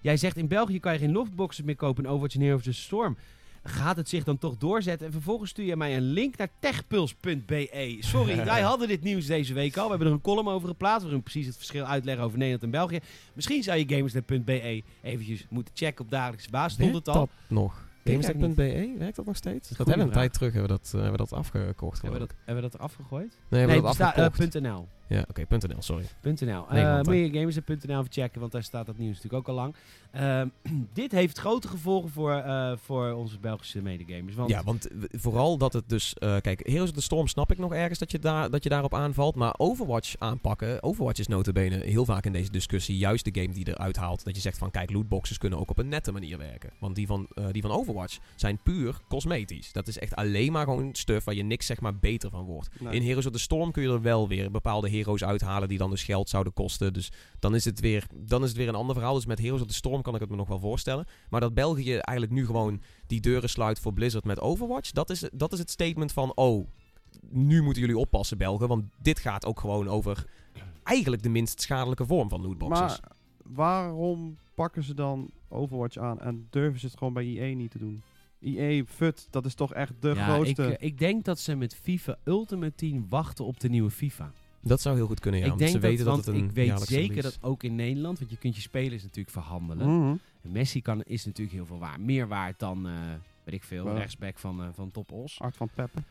[0.00, 2.72] jij zegt in België kan je geen loftboxes meer kopen in Overwatch Heroes of the
[2.72, 3.16] Storm.
[3.62, 5.06] Gaat het zich dan toch doorzetten?
[5.06, 7.96] En vervolgens stuur je mij een link naar techpuls.be.
[8.00, 9.84] Sorry, wij hadden dit nieuws deze week al.
[9.84, 11.00] We hebben er een column over geplaatst.
[11.02, 12.98] Waarin we precies het verschil uitleggen over Nederland en België.
[13.32, 16.72] Misschien zou je gamersnet.be eventjes moeten checken op dagelijkse basis.
[16.72, 17.14] Stond het al?
[17.14, 17.84] dat nog?
[18.04, 19.68] Gameset.be, werkt dat nog steeds?
[19.68, 22.02] Dat hebben we een tijd terug hebben we dat, eh, hebben we dat afgekocht.
[22.02, 23.32] Hebben we dat, hebben we dat eraf gegooid?
[23.32, 23.38] ik.
[23.48, 24.54] Nee, hebben we dat afgekocht.
[24.54, 24.88] eh, .nl.
[25.08, 26.04] ja, oké, .nl, sorry.
[26.22, 26.66] .nl.
[26.72, 29.74] Uh, gamersnet.nl even checken, want daar staat dat nieuws natuurlijk ook al lang.
[30.10, 30.48] Ehm,
[30.92, 34.34] dit heeft grote gevolgen voor, eh, voor onze Belgische medegamers.
[34.34, 36.14] Want Ja, want vooral dat het dus...
[36.14, 38.68] eh, kijk, Heroes of the Storm snap ik nog ergens dat je, daar, dat je
[38.68, 39.34] daarop aanvalt.
[39.34, 40.82] Maar Overwatch aanpakken...
[40.82, 44.24] Overwatch is notabene heel vaak in deze discussie juist de game die eruit haalt.
[44.24, 46.70] Dat je zegt van, kijk, lootboxes kunnen ook op een nette manier werken.
[46.78, 49.72] Want die van, eh, die van Overwatch zijn puur cosmetisch.
[49.72, 52.68] Dat is echt alleen maar gewoon stuff waar je niks zeg maar beter van wordt.
[52.80, 52.94] Nee.
[52.94, 55.90] In Heroes of the Storm kun je er wel weer bepaalde heroes uithalen die dan
[55.90, 56.92] dus geld zouden kosten.
[56.92, 59.14] Dus dan is het weer, dan is het weer een ander verhaal.
[59.14, 61.06] Dus met Heroes of the Storm kan ik het me nog wel voorstellen.
[61.30, 65.28] Maar dat België eigenlijk nu gewoon die deuren sluit voor Blizzard met Overwatch, dat is,
[65.32, 66.66] dat is het statement van, oh,
[67.28, 70.26] nu moeten jullie oppassen Belgen, want dit gaat ook gewoon over
[70.82, 73.00] eigenlijk de minst schadelijke vorm van lootboxes.
[73.00, 73.00] Maar
[73.42, 77.78] waarom pakken ze dan Overwatch aan en durven ze het gewoon bij EA niet te
[77.78, 78.02] doen?
[78.40, 80.62] EA, FUT, dat is toch echt de ja, grootste...
[80.62, 84.32] Ik, eh, ik denk dat ze met FIFA Ultimate Team wachten op de nieuwe FIFA.
[84.60, 85.46] Dat zou heel goed kunnen, ja.
[85.46, 87.74] ik denk ze dat, weten dat, het een ik weet zeker release- dat ook in
[87.74, 90.00] Nederland, want je kunt je spelers natuurlijk verhandelen.
[90.00, 90.16] Mhm.
[90.42, 92.00] En Messi kan, is natuurlijk heel veel waard.
[92.00, 92.92] Meer waard dan, eh,
[93.44, 95.40] weet ik veel, rechtsback van, eh, van Top Os.
[95.40, 96.02] Art van Peppe.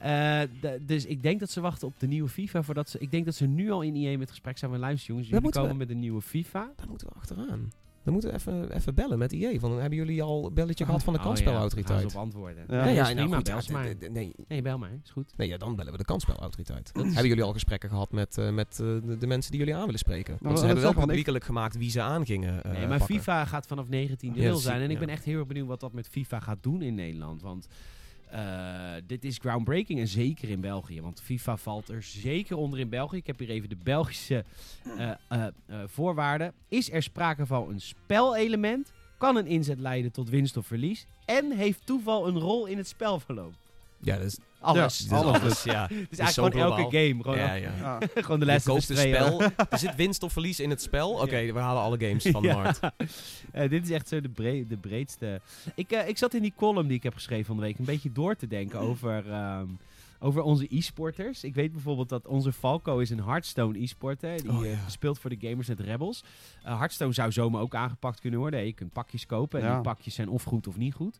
[0.00, 0.40] Eh,
[0.80, 2.62] dus ik denk dat ze wachten op de nieuwe FIFA.
[2.62, 5.08] Voordat ze, ik denk dat ze nu al in IE met gesprek zijn van luister
[5.08, 6.72] jongens, jullie komen met een nieuwe FIFA.
[6.76, 7.70] Daar moeten we achteraan.
[8.04, 9.60] Dan moeten we even, even bellen met IE.
[9.60, 11.88] Van, hebben jullie al een belletje gehad van de Oh, kansspelautoriteit?
[11.88, 12.64] Ja, gaan ze op antwoorden.
[12.68, 12.76] Ja.
[12.78, 13.94] Ja, Nee, ja, nou prima, goed, bel ja, ze maar.
[13.96, 15.32] d- d- nee, Nee, bel mij, is goed.
[15.36, 16.90] nee, ja, dan bellen we de kansspelautoriteit.
[16.94, 19.74] Is- Hebben jullie al gesprekken gehad met, eh, met eh, de, de mensen die jullie
[19.76, 20.30] aan willen spreken?
[20.30, 22.86] Want Nou, ze dat hebben wel want ik- publiekelijk gemaakt wie ze aangingen eh Nee,
[22.86, 23.16] maar pakken.
[23.16, 24.80] FIFA gaat vanaf 19 Ja, wil dat zijn.
[24.80, 24.98] En ik ja.
[24.98, 27.42] ben echt heel erg benieuwd wat dat met FIFA gaat doen in Nederland.
[27.42, 27.66] Want
[28.30, 31.00] eh, dit is groundbreaking en zeker in België.
[31.00, 33.16] Want FIFA valt er zeker onder in België.
[33.16, 34.44] Ik heb hier even de Belgische
[34.96, 35.46] eh, eh,
[35.86, 36.52] voorwaarden.
[36.68, 38.92] Is er sprake van een spelelement?
[39.18, 41.06] Kan een inzet leiden tot winst of verlies?
[41.24, 43.52] En heeft toeval een rol in het spelverloop?
[43.98, 45.06] Ja, dat is, Alles.
[45.08, 45.62] Ja, alles alles.
[45.62, 45.82] Ja.
[45.88, 47.22] Het is is eigenlijk gewoon elke game.
[47.22, 47.72] Gewoon, Ja, ja.
[47.80, 47.98] Ja.
[48.22, 49.40] gewoon de les koopt een spel.
[49.70, 51.10] er zit winst of verlies in het spel.
[51.10, 52.54] Oké, we halen alle games van de Ja.
[52.54, 52.80] markt.
[53.52, 55.40] Eh, dit is echt zo de, bre- de breedste.
[55.74, 57.84] Ik, eh, ik zat in die column die ik heb geschreven van de week een
[57.84, 59.66] beetje door te denken over, ehm,
[60.22, 61.44] over onze e-sporters.
[61.44, 64.42] Ik weet bijvoorbeeld dat onze Falco is een Hearthstone e-sporter.
[64.42, 64.78] Die Oh, eh, ja.
[64.88, 66.24] speelt voor de Gamers Net Rebels.
[66.62, 68.66] Eh Hearthstone zou zomaar ook aangepakt kunnen worden.
[68.66, 69.72] Je kunt pakjes kopen en Ja.
[69.74, 71.18] die pakjes zijn of goed of niet goed.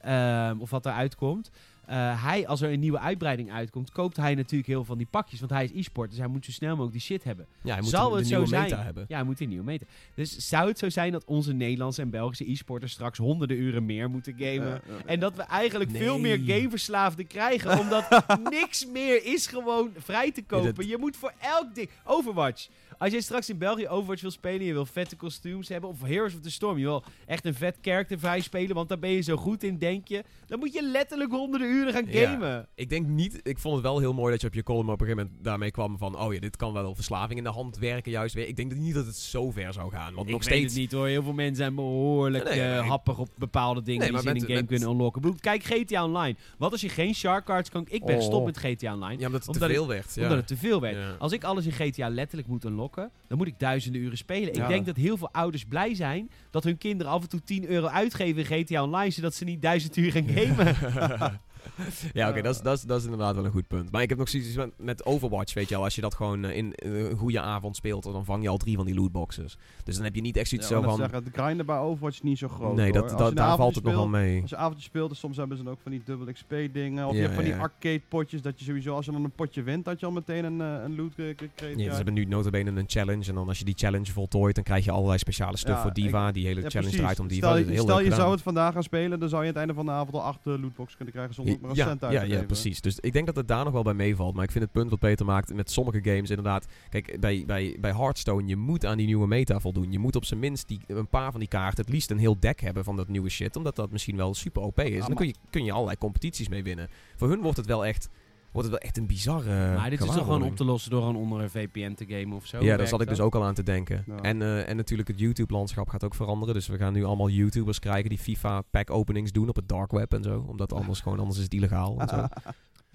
[0.00, 1.50] Ehm, of wat eruit komt.
[1.86, 5.06] Eh, hij, als er een nieuwe uitbreiding uitkomt, koopt hij natuurlijk heel veel van die
[5.10, 5.38] pakjes.
[5.40, 7.46] Want hij is e-sport, dus hij moet zo snel mogelijk die shit hebben.
[7.62, 8.62] Ja, hij moet Zal de, het zo nieuwe zijn?
[8.62, 9.04] meta hebben.
[9.08, 9.86] Ja, hij moet een nieuwe meten.
[10.14, 14.10] Dus zou het zo zijn dat onze Nederlandse en Belgische e-sporters straks honderden uren meer
[14.10, 14.82] moeten gamen?
[14.84, 17.78] Eh, eh, En dat we eigenlijk veel meer gameverslaafden krijgen.
[17.78, 20.74] Omdat niks meer is gewoon vrij te kopen.
[20.74, 21.88] dat- Je moet voor elk ding...
[22.04, 22.68] Overwatch.
[23.02, 24.66] Als je straks in België Overwatch wil spelen...
[24.66, 25.90] Je wil vette kostuums hebben.
[25.90, 26.78] Of Heroes of the Storm.
[26.78, 28.74] Je wil echt een vet character vrij spelen.
[28.74, 30.24] Want daar ben je zo goed in, denk je.
[30.46, 32.30] Dan moet je letterlijk honderden uren gaan Ja.
[32.30, 32.68] gamen.
[32.74, 35.00] Ik denk niet, ik vond het wel heel mooi dat je op je column op
[35.00, 37.78] een gegeven moment daarmee kwam van, oh ja, dit kan wel verslaving in de hand
[37.78, 38.48] werken juist weer.
[38.48, 40.72] Ik denk niet dat het zo ver zou gaan, want Ik nog weet steeds...
[40.72, 41.06] het niet hoor.
[41.06, 44.28] Heel veel mensen zijn behoorlijk Nee, nee, eh, happig op bepaalde dingen Nee, die ze
[44.28, 45.22] in een game met- kunnen unlocken.
[45.22, 46.36] Bedoel, Kijk GTA Online.
[46.58, 47.86] Wat als je geen shark cards kan...
[47.88, 48.20] Ik ben Oh.
[48.20, 49.20] gestopt met GTA Online.
[49.20, 50.14] Ja, omdat het te veel werd.
[50.14, 50.22] Ja.
[50.22, 50.96] Omdat het te veel werd.
[50.96, 51.16] Ja.
[51.18, 52.90] Als ik alles in GTA letterlijk moet unlocken,
[53.28, 54.54] dan moet ik duizenden uren spelen.
[54.54, 57.68] Ik denk dat heel veel ouders blij zijn dat hun kinderen af en toe 10
[57.68, 60.76] euro uitgeven in GTA Online, zodat ze niet duizend uur gaan gamen.
[62.12, 63.90] ja, oké, dat, is, dat, is, dat is inderdaad wel een goed punt.
[63.90, 65.84] Maar ik heb nog zoiets met, met Overwatch, weet je wel.
[65.84, 68.56] Als je dat gewoon eh, in eh, een goede avond speelt, dan vang je al
[68.56, 69.58] drie van die lootboxes.
[69.84, 70.98] Dus dan heb je niet echt ja, zoiets wou zo van...
[70.98, 73.84] zeggen, de grinden bij Overwatch is niet zo groot nee, dat, dat, daar valt het
[73.84, 74.40] nog wel mee.
[74.40, 77.06] Als je avondje speelt, soms hebben ze dan ook van die dubbel XP dingen.
[77.06, 77.58] Of Ja, je hebt van die ja.
[77.58, 80.44] arcade potjes, dat je sowieso als je dan een potje wint, dat je al meteen
[80.44, 81.34] een, eh, een loot kreeg.
[81.76, 83.28] Ja, ze hebben nu notabene een challenge.
[83.28, 85.92] En dan als je die challenge voltooit, dan krijg je allerlei speciale stuff Ja, voor
[85.92, 86.32] Diva.
[86.32, 87.00] die hele Ja, challenge precies.
[87.00, 87.46] draait om Diva.
[87.46, 89.68] Stel, je, heel stel je zou het vandaag gaan spelen, dan zou je aan het
[89.68, 92.20] einde van de avond al acht lootboxes kunnen krijgen zonder een ja, cent uit ja,
[92.20, 92.80] te ja, precies.
[92.80, 94.34] Dus ik denk dat het daar nog wel bij meevalt.
[94.34, 96.66] Maar ik vind het punt wat Peter maakt met sommige games inderdaad...
[96.88, 99.92] Kijk, bij, bij, bij Hearthstone, je moet aan die nieuwe meta voldoen.
[99.92, 102.40] Je moet op zijn minst die, een paar van die kaarten, het liefst een heel
[102.40, 103.56] deck hebben van dat nieuwe shit.
[103.56, 104.92] Omdat dat misschien wel super OP is.
[104.92, 106.88] en dan kun je, kun je allerlei competities mee winnen.
[107.16, 108.08] Voor hun wordt het wel echt,
[108.52, 111.00] wordt het wel echt een bizarre maar dit is toch gewoon op te lossen door
[111.00, 112.64] gewoon onder een VPN te gamen of zo?
[112.64, 114.04] Ja, daar zat ik dus ook al aan te denken.
[114.06, 114.16] Ja.
[114.16, 116.54] En, eh, en natuurlijk het YouTube-landschap gaat ook veranderen.
[116.54, 120.22] Dus we gaan nu allemaal YouTubers krijgen die FIFA-pack-openings doen op het dark web en
[120.22, 120.44] zo.
[120.48, 122.26] Omdat anders gewoon, anders is het illegaal en zo.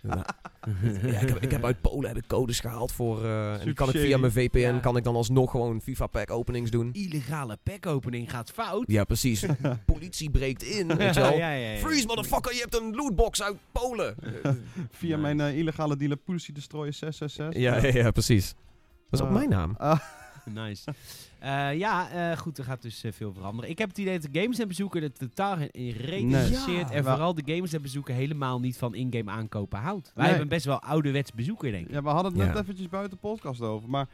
[1.02, 1.20] Ja.
[1.20, 3.24] Ik, heb, ik heb uit Polen heb ik codes gehaald voor...
[3.26, 4.80] eh, en die kan ik via mijn VPN, Ja.
[4.80, 6.90] kan ik dan alsnog gewoon FIFA-pack-openings doen.
[6.94, 8.84] Illegale packopening gaat fout.
[8.88, 9.46] Ja, precies.
[9.86, 11.34] Politie breekt in, weet je wel.
[11.38, 11.78] ja, ja, ja.
[11.80, 14.16] Freeze, motherfucker, je hebt een lootbox uit Polen.
[14.92, 15.18] Via Nice.
[15.18, 17.62] mijn eh, illegale dealer Pussy Destroyer 666.
[17.62, 18.54] ja, ja, ja, precies.
[19.10, 19.76] Dat is ook Eh, mijn naam.
[19.78, 20.00] Ah,
[20.46, 20.84] Nice.
[21.40, 23.70] Eh, ja, eh, goed, er gaat dus eh, veel veranderen.
[23.70, 25.96] Ik heb het idee dat de Games bezoeker er totaal in
[26.28, 26.52] Nee.
[26.52, 30.12] Ja, en vooral de Games bezoeker helemaal niet van in-game aankopen houdt.
[30.14, 30.30] Wij Nee.
[30.34, 31.92] hebben best wel ouderwets bezoeker, denk ik.
[31.94, 32.62] ja, we hadden het net Ja.
[32.62, 33.90] eventjes buiten de podcast over.
[33.90, 34.08] Maar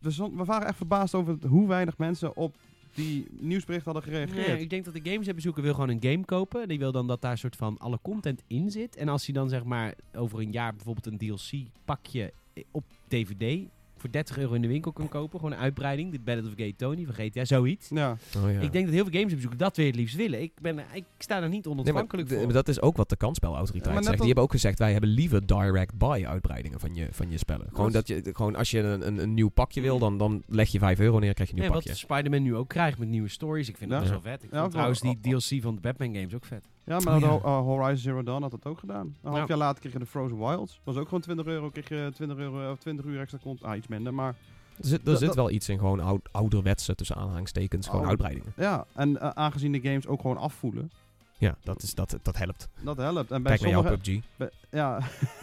[0.00, 2.56] we, zon- we waren echt verbaasd over het- hoe weinig mensen op
[2.94, 4.46] die nieuwsbericht hadden gereageerd.
[4.46, 6.68] Nee, ik denk dat de Games bezoeker wil gewoon een game kopen.
[6.68, 8.96] Die wil dan dat daar soort van alle content in zit.
[8.96, 12.32] En als hij dan zeg maar over een jaar bijvoorbeeld een DLC pakje
[12.70, 13.68] op DVD
[14.00, 15.38] voor 30 euro in de winkel kan kopen.
[15.38, 16.12] Gewoon een uitbreiding.
[16.12, 17.88] De Battle of Gay Tony van GTA, zoiets.
[17.88, 18.60] Ja, Oh, ja.
[18.60, 20.42] Ik denk dat heel veel gamesbezoekers dat weer het liefst willen.
[20.42, 22.52] Ik, ben, ik sta er niet Nee, maar onontvankelijk d- voor.
[22.52, 24.08] dat is ook wat de kansspelautoriteit Ja, zegt.
[24.08, 27.38] al- Die hebben ook gezegd, wij hebben liever direct buy uitbreidingen van je, van je
[27.38, 27.66] spellen.
[27.72, 30.68] Gewoon, Dat je, gewoon als je een, een, een nieuw pakje wil, dan, dan leg
[30.68, 31.98] je 5 euro neer, krijg je een Nee, nieuw wat pakje.
[32.06, 33.68] Spider-Man nu ook krijgt met nieuwe stories.
[33.68, 34.08] Ik vind dat Ja.
[34.10, 34.42] best wel vet.
[34.42, 36.64] Ik Ja, trouwens die DLC van de Batman games ook vet.
[36.88, 37.26] Ja maar Oh, ja.
[37.28, 39.06] Uh, Horizon Zero Dawn had dat ook gedaan.
[39.06, 39.44] Een half Ja.
[39.46, 40.80] jaar later kreeg je de Frozen Wilds.
[40.84, 43.70] Was ook gewoon 20 euro, kreeg je 20, euro, of 20 uur extra content.
[43.70, 44.34] Ah, iets minder, maar
[44.78, 48.02] Er zit, er Dat- zit dat- wel iets in gewoon oud, ouderwetse, tussen aanhalingstekens, gewoon
[48.02, 48.08] Oh.
[48.08, 48.52] uitbreidingen.
[48.56, 48.86] ja.
[48.94, 50.90] En eh, aangezien de games ook gewoon afvoelen,
[51.38, 52.68] Ja, dat, is, dat, dat helpt.
[52.82, 53.30] dat helpt.
[53.30, 54.22] En bij Kijk naar jouw sommige, PUBG.
[54.36, 54.98] bij- ja,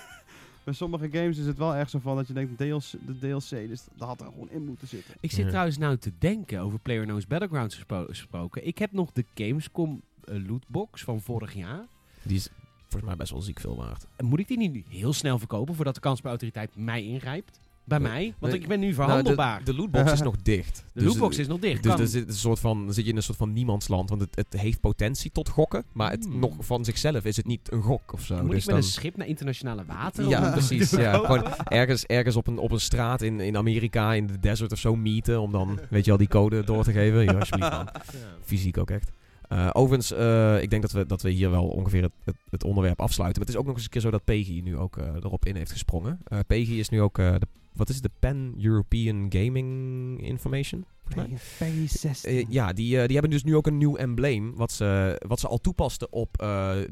[0.64, 3.50] bij sommige games is het wel echt zo van dat je denkt, DLC, de DLC,
[3.50, 5.14] dus dat had er gewoon in moeten zitten.
[5.20, 5.50] Ik zit Ja.
[5.50, 8.68] trouwens nou te denken over PlayerUnknown's Battlegrounds gespro- gesproken.
[8.68, 10.15] Ik heb nog de Gamescom eh,
[10.48, 11.86] lootbox van vorig jaar.
[12.24, 12.50] Die is
[12.82, 14.06] volgens mij best wel ziek veel waard.
[14.16, 17.60] En Moet ik die niet heel snel verkopen voordat de kansspelautoriteit mij ingrijpt?
[17.88, 18.08] Bij Nee.
[18.12, 18.34] mij?
[18.40, 18.62] Want Nee.
[18.62, 19.60] ik ben nu Nou, verhandelbaar.
[19.60, 20.76] de, de lootbox is nog dicht.
[20.94, 21.84] de Dus, lootbox is nog dicht.
[21.84, 24.10] Dus er zit een soort van, dan zit je in een soort van niemandsland.
[24.10, 25.84] Want het, het heeft potentie tot gokken.
[25.92, 26.40] Maar het, Hmm.
[26.40, 28.34] nog van zichzelf is het niet een gok of zo.
[28.42, 30.30] Moet dus ik met dan, een schip naar internationale wateren?
[30.30, 30.90] Ja, precies.
[30.92, 34.72] Ja, gewoon ergens, ergens op, een, op een straat in, in Amerika, in de desert
[34.72, 35.42] of zo, mieten.
[35.42, 37.36] Om dan, weet je wel, die code door te geven.
[37.40, 37.88] Alsjeblieft man.
[37.94, 38.02] Ja.
[38.42, 39.12] Fysiek ook echt.
[39.56, 42.64] Eh, overigens, eh, ik denk dat we, dat we hier wel ongeveer het, het, het
[42.64, 43.40] onderwerp afsluiten.
[43.40, 45.46] Maar het is ook nog eens een keer zo dat Peggy nu ook eh, erop
[45.46, 46.20] in heeft gesprongen.
[46.48, 48.04] Peggy is nu ook de wat is het?
[48.04, 50.86] De Pan-European Gaming Information?
[51.04, 51.70] volgens mij.
[51.70, 52.46] Peggy 16.
[52.50, 54.56] Ja, die, die hebben dus nu ook een nieuw embleem.
[54.56, 56.46] Wat ze, wat ze al toepasten op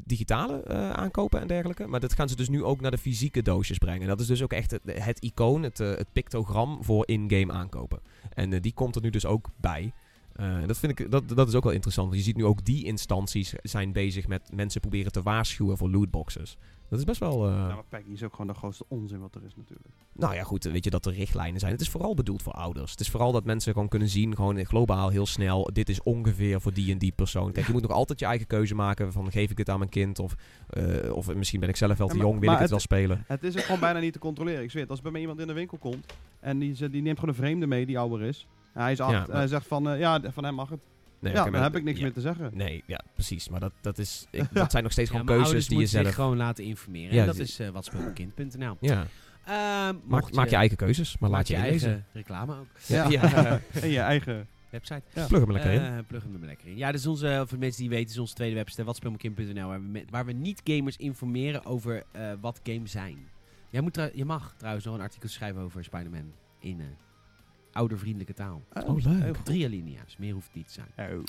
[0.05, 1.87] digitale aankopen en dergelijke.
[1.87, 4.07] Maar dat gaan ze dus nu ook naar de fysieke doosjes brengen.
[4.07, 7.99] Dat is dus ook echt het, het icoon, het, het pictogram voor in-game aankopen.
[8.33, 9.93] En die komt er nu dus ook bij.
[10.33, 12.07] Eh, dat, vind ik, dat, dat is ook wel interessant.
[12.07, 15.89] Want je ziet nu ook die instanties zijn bezig met mensen proberen te waarschuwen voor
[15.89, 16.57] lootboxes.
[16.89, 17.47] Dat is best wel...
[17.47, 19.87] eh, Ja, maar Peggy is ook gewoon de grootste onzin wat er is natuurlijk.
[20.13, 21.71] nou ja, goed, weet je dat er richtlijnen zijn.
[21.71, 22.91] Het is vooral bedoeld voor ouders.
[22.91, 26.61] Het is vooral dat mensen gewoon kunnen zien, gewoon globaal heel snel, dit is ongeveer
[26.61, 27.51] voor die en die persoon.
[27.51, 29.89] Kijk, je moet nog altijd je eigen keuze maken van geef ik het aan mijn
[29.89, 30.35] kind of,
[30.69, 32.79] eh, of misschien ben ik zelf wel te Ja, maar- jong, wil ik het wel
[32.79, 33.23] spelen.
[33.27, 34.63] Het is ook gewoon bijna niet te controleren.
[34.63, 36.05] Ik zweer het, als bij mij iemand in de winkel komt
[36.39, 38.47] en die, die neemt gewoon een vreemde mee die ouder is.
[38.73, 40.79] Hij is acht Ja, hij zegt van, eh, ja, van hem mag het.
[41.19, 42.51] Nee, ja, maar- heb ik niks ja, meer te zeggen.
[42.53, 43.49] Nee, ja, precies.
[43.49, 45.89] Maar dat, dat, is, ik, dat zijn nog steeds Ja, gewoon keuzes die je moeten
[45.89, 46.13] zich zelf...
[46.15, 47.13] gewoon laten informeren.
[47.13, 48.77] Ja, en dat is uh, watspeelkind.nl.
[48.79, 49.05] Ja,
[49.45, 51.89] Ehm, maak, mocht maak je eigen keuzes, maar laat je, inlezen.
[51.89, 52.67] eigen reclame ook.
[52.87, 53.09] Ja.
[53.81, 54.47] En je eigen...
[54.69, 55.01] Website.
[55.13, 55.27] Ja.
[55.27, 55.81] plug hem er lekker in.
[55.81, 56.77] Eh, plug hem er lekker in.
[56.77, 60.05] Ja, dus onze, voor de mensen die weten, is onze tweede website watspeelmekinn.nl waar, we
[60.09, 63.17] waar we niet gamers informeren over eh, wat games zijn.
[63.69, 66.85] Jij moet je mag trouwens nog een artikel schrijven over Spider-Man in eh,
[67.73, 68.63] oudervriendelijke taal.
[68.73, 69.21] Oh, leuk.
[69.23, 69.45] heel goed.
[69.45, 71.11] Drie alinea's, meer hoeft het niet te zijn.
[71.17, 71.23] Oh.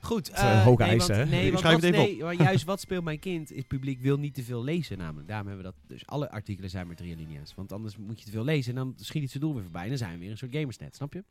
[0.00, 0.30] Goed.
[0.30, 1.34] Eh, hoge nee, eisen, want- hè?
[1.36, 3.48] Nee, Ik want schrijf wat, het even nee, maar juist wat speelt mijn kind?
[3.48, 5.28] Het publiek wil niet te veel lezen namelijk.
[5.28, 5.80] Daarom hebben we dat.
[5.88, 7.54] Dus alle artikelen zijn maar drie alinea's.
[7.54, 9.82] Want anders moet je te veel lezen en dan schiet het zijn doel weer voorbij.
[9.82, 11.24] En dan zijn we weer een soort gamersnet, snap je?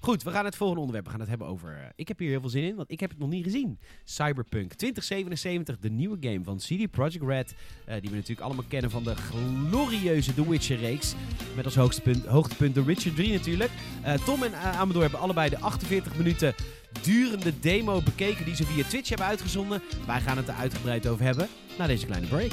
[0.00, 1.04] Goed, we gaan het volgende onderwerp.
[1.06, 1.76] We gaan het hebben over...
[1.76, 3.78] eh, ik heb hier heel veel zin in, want ik heb het nog niet gezien.
[4.04, 7.54] Cyberpunk 2077, de nieuwe game van CD Projekt Red.
[7.84, 11.14] eh, die we natuurlijk allemaal kennen van de glorieuze The Witcher-reeks.
[11.56, 13.70] Met als hoogtepunt, hoogtepunt The Witcher 3 natuurlijk.
[14.02, 16.54] Eh, Tom en Amador hebben allebei de 48 minuten
[17.02, 19.82] durende demo bekeken die ze via Twitch hebben uitgezonden.
[20.06, 22.50] Wij gaan het er uitgebreid over hebben na deze kleine break.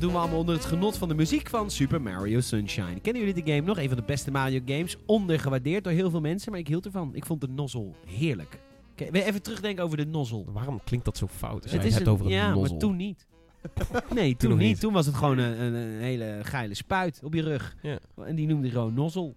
[0.00, 3.00] Dat doen we allemaal onder het genot van de muziek van Super Mario Sunshine.
[3.00, 3.78] Kennen jullie de game nog?
[3.78, 4.96] Een van de beste Mario games.
[5.06, 7.14] Ondergewaardeerd door heel veel mensen, maar ik hield ervan.
[7.14, 8.58] Ik vond de nozzle heerlijk.
[8.96, 10.44] Je even terugdenken over de nozzle?
[10.52, 11.70] Waarom klinkt dat zo fout?
[11.70, 12.70] Het is het een- over een ja, nozzle.
[12.70, 13.26] maar toen niet.
[14.14, 14.58] Nee, toen, niet.
[14.58, 14.80] niet.
[14.80, 17.76] Toen was het gewoon een, een, een hele geile spuit op je rug.
[17.82, 17.98] Ja.
[18.24, 19.34] En die noemde gewoon nozzle.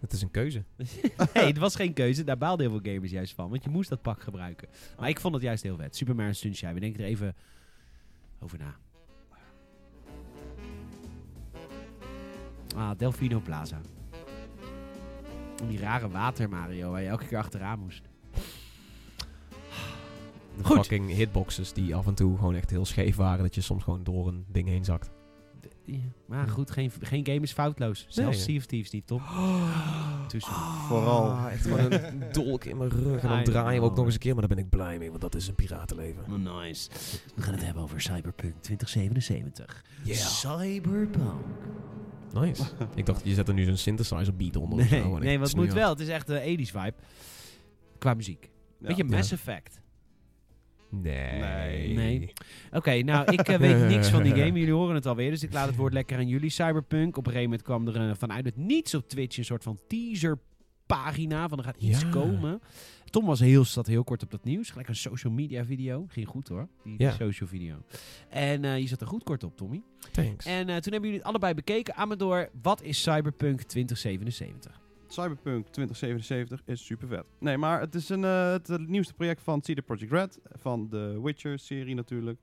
[0.00, 0.64] Het is een keuze.
[1.34, 2.24] nee, het was geen keuze.
[2.24, 3.50] Daar baalden heel veel gamers juist van.
[3.50, 4.68] Want je moest dat pak gebruiken.
[4.98, 5.96] Maar ik vond het juist heel vet.
[5.96, 6.74] Super Mario Sunshine.
[6.74, 7.34] We denken er even
[8.40, 8.76] over na.
[12.74, 13.80] Ah, Delfino Plaza.
[15.62, 18.02] En die rare water Mario waar je elke keer achteraan moest.
[20.56, 20.76] De Goed.
[20.76, 23.42] fucking hitboxes die af en toe gewoon echt heel scheef waren.
[23.42, 25.10] Dat je soms gewoon door een ding heen zakt.
[25.86, 28.06] Ja, maar goed, geen, geen game is foutloos.
[28.08, 28.44] Zelfs Nee.
[28.46, 29.20] Sea of Thieves niet, top.
[30.26, 30.40] Soon.
[30.88, 31.30] Vooral.
[31.30, 33.22] Ah, echt gewoon een dolk in mijn rug.
[33.22, 34.32] En dan draaien we ook nog eens een keer.
[34.34, 36.22] Maar daar ben ik blij mee, want dat is een piratenleven.
[36.32, 36.90] Oh, nice.
[37.34, 39.84] We gaan het hebben over Cyberpunk 2077.
[40.02, 40.16] Yeah.
[40.18, 41.44] Cyberpunk.
[42.34, 42.62] Nice.
[42.94, 44.78] ik dacht, je zet er nu zo'n synthesizer beat onder.
[44.78, 45.90] of zo, Nee, nee wat moet wel.
[45.90, 46.94] Het is echt de 80s vibe.
[47.98, 48.50] Qua muziek.
[48.78, 49.16] Weet je, Ja.
[49.16, 49.80] Mass Effect.
[50.90, 51.40] Nee.
[51.40, 51.94] Nee.
[51.94, 52.32] Nee.
[52.72, 54.58] Oké, nou, ik eh, weet niks van die game.
[54.58, 56.50] Jullie horen het alweer, dus ik laat het woord lekker aan jullie.
[56.50, 57.16] Cyberpunk.
[57.16, 59.78] Op een gegeven moment kwam er eh, vanuit het niets op Twitch een soort van
[59.88, 62.08] teaserpagina van er gaat iets Ja.
[62.08, 62.60] komen.
[63.14, 64.70] Tom was heel, zat heel kort op dat nieuws.
[64.70, 66.04] Gelijk een social media video.
[66.08, 67.12] Ging goed hoor, die, die Ja.
[67.12, 67.76] social video.
[68.28, 69.82] En eh, je zat er goed kort op, Tommy.
[70.12, 70.46] Thanks.
[70.46, 71.94] En eh, toen hebben jullie het allebei bekeken.
[71.94, 74.80] Amador, wat is Cyberpunk 2077?
[75.06, 77.24] Cyberpunk 2077 is super vet.
[77.38, 80.38] Nee, maar het is een, eh, het, nieuwste project van CD Projekt Red.
[80.52, 82.40] Van de Witcher-serie natuurlijk.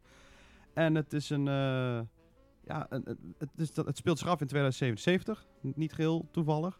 [0.73, 1.47] En het is een...
[1.47, 1.99] eh,
[2.63, 3.03] ja, een,
[3.37, 5.47] het, is dat, het speelt zich af in 2077.
[5.61, 6.79] Niet geheel toevallig.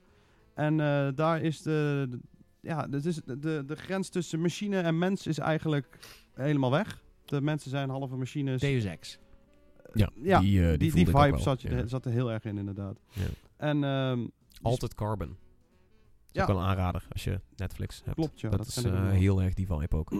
[0.54, 2.10] En eh, daar is de...
[2.62, 5.98] ja, dus is de, de, grens tussen machine en mens is eigenlijk
[6.34, 7.04] helemaal weg.
[7.26, 8.62] De mensen zijn halve machines.
[8.62, 9.20] Deus Ex.
[9.94, 11.88] Ja, ja, die, eh, die, die, die, vibe zat, je, Ja.
[11.88, 13.00] zat er heel erg in, inderdaad.
[13.10, 13.26] Ja.
[13.58, 14.28] En ehm,
[14.62, 15.28] Altered Carbon.
[15.28, 15.38] Dat
[16.28, 16.42] is Ja.
[16.42, 18.16] ook wel een aanrader als je Netflix hebt.
[18.16, 18.50] klopt, ja.
[18.50, 20.12] dat, dat is eh, heel erg die vibe ook.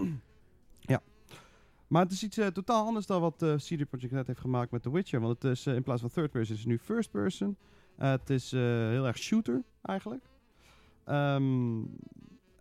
[1.92, 4.70] Maar het is iets eh, totaal anders dan wat eh CD Projekt Red heeft gemaakt
[4.70, 5.20] met The Witcher.
[5.20, 7.56] Want het is eh, in plaats van third person is het nu first person.
[7.96, 10.24] Eh, het is eh, heel erg shooter eigenlijk.
[11.04, 11.80] Ehm,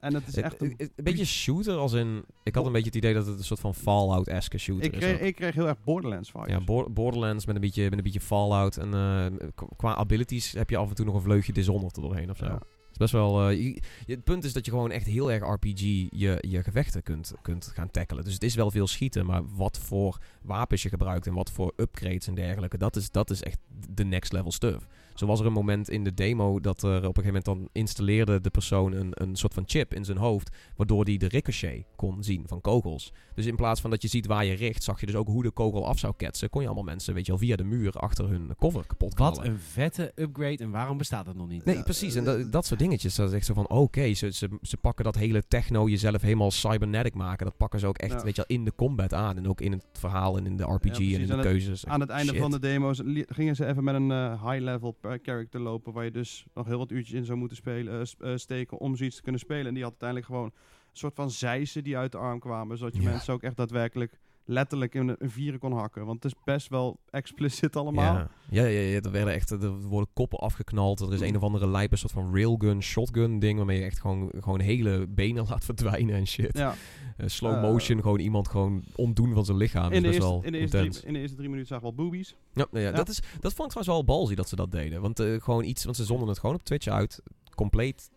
[0.01, 0.73] en het is echt een...
[0.77, 2.23] een beetje shooter als in...
[2.43, 5.13] Ik had een beetje het idee dat het een soort van Fallout-esque shooter Ik is.
[5.13, 5.19] ook.
[5.19, 6.49] ik kreeg heel erg Borderlands vibes.
[6.49, 8.77] Ja, Bor- Borderlands met een beetje, met een beetje Fallout.
[8.77, 9.47] En eh,
[9.77, 12.45] qua abilities heb je af en toe nog een vleugje Dishonored er doorheen of zo.
[12.45, 12.59] Ja.
[12.91, 13.49] Is Best wel.
[13.49, 17.03] eh, je- het punt is dat je gewoon echt heel erg RPG je, je gevechten
[17.03, 18.23] kunt, kunt gaan tackelen.
[18.23, 21.73] Dus het is wel veel schieten, maar wat voor wapens je gebruikt en wat voor
[21.75, 23.57] upgrades en dergelijke, dat is, dat is echt
[23.89, 24.87] de next level stuff.
[25.15, 27.69] Zo was er een moment in de demo dat er op een gegeven moment dan
[27.71, 31.83] installeerde de persoon een, een soort van chip in zijn hoofd, waardoor hij de ricochet
[31.95, 33.13] kon zien van kogels.
[33.35, 35.43] Dus in plaats van dat je ziet waar je richt, zag je dus ook hoe
[35.43, 36.49] de kogel af zou ketsen.
[36.49, 39.31] Kon je allemaal mensen, weet je wel, via de muur achter hun cover kapot Wat
[39.33, 39.51] knallen.
[39.51, 41.65] een vette upgrade en waarom bestaat dat nog niet?
[41.65, 42.15] Nee, precies.
[42.15, 43.15] En dat, dat soort dingetjes.
[43.15, 46.51] Dat is echt zo van, oké, ze, ze, ze pakken dat hele techno jezelf helemaal
[46.51, 47.45] cybernetic maken.
[47.45, 48.23] Dat pakken ze ook echt, Ja.
[48.23, 49.37] weet je wel, in de combat aan.
[49.37, 51.85] En ook in het verhaal en in de RPG en in de het- keuzes.
[51.85, 52.41] Aan het einde Shit.
[52.41, 56.45] van de demo's gingen ze even met een eh, high-level character lopen, waar je dus
[56.53, 59.41] nog heel wat uurtjes in zou moeten spelen, eh, eh, steken om zoiets te kunnen
[59.41, 59.65] spelen.
[59.67, 60.45] En die had uiteindelijk gewoon
[60.91, 63.09] een soort van zeisen die uit de arm kwamen, zodat je Ja.
[63.09, 64.19] mensen ook echt daadwerkelijk
[64.51, 66.05] letterlijk in een, een vieren kon hakken.
[66.05, 68.13] Want het is best wel explicit allemaal.
[68.13, 70.99] Ja, ja, ja, ja, er, werden echt, er worden koppen afgeknald.
[70.99, 73.57] Er is een of andere lijpe soort van railgun, shotgun ding...
[73.57, 76.57] waarmee je echt gewoon, gewoon hele benen laat verdwijnen en shit.
[76.57, 76.75] Ja.
[77.17, 79.91] Eh, slow Eh, motion, gewoon iemand gewoon ontdoen van zijn lichaam.
[79.91, 81.69] In, is de best eerste, wel in, de eerste drie, in de eerste drie minuten
[81.69, 82.35] zagen we al boobies.
[82.53, 82.95] Ja, nou ja, Ja.
[82.95, 85.01] Dat, is, dat vond ik trouwens wel balzie dat ze dat deden.
[85.01, 87.21] Want eh, gewoon iets, want ze zonden het gewoon op Twitch uit,
[87.55, 88.09] compleet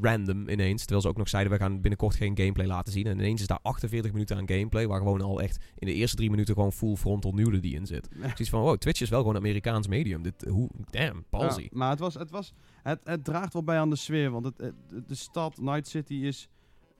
[0.00, 0.80] random ineens.
[0.80, 3.06] Terwijl ze ook nog zeiden, we gaan binnenkort geen gameplay laten zien.
[3.06, 6.16] En ineens is daar 48 minuten aan gameplay, waar gewoon al echt in de eerste
[6.16, 8.08] drie minuten gewoon full frontal nudity in zit.
[8.20, 10.22] Zoiets van, wow, Twitch is wel gewoon een Amerikaans medium.
[10.22, 11.60] Dit, hoe, damn, ballsy.
[11.62, 14.30] Ja, maar het, was, het, was, het, het draagt wel bij aan de sfeer.
[14.30, 16.48] Want het, het- de stad, Night City, is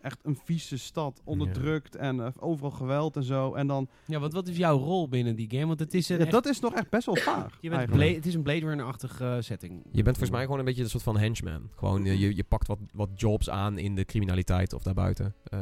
[0.04, 1.20] echt een vieze stad.
[1.24, 3.54] Onderdrukt en eh, overal geweld en zo.
[3.54, 5.66] En dan, Ja, want wat is jouw rol binnen die game?
[5.66, 7.58] Want het is een, ja, echt- dat is nog echt best wel vaag.
[7.60, 7.90] je bent.
[7.90, 9.72] Blade- het is een Blade Runner-achtige eh, setting.
[9.90, 11.68] Je bent volgens mij gewoon een beetje een soort van henchman.
[11.76, 15.34] Gewoon, eh, je, je pakt wat, wat jobs aan in de criminaliteit of daarbuiten.
[15.44, 15.58] Eh,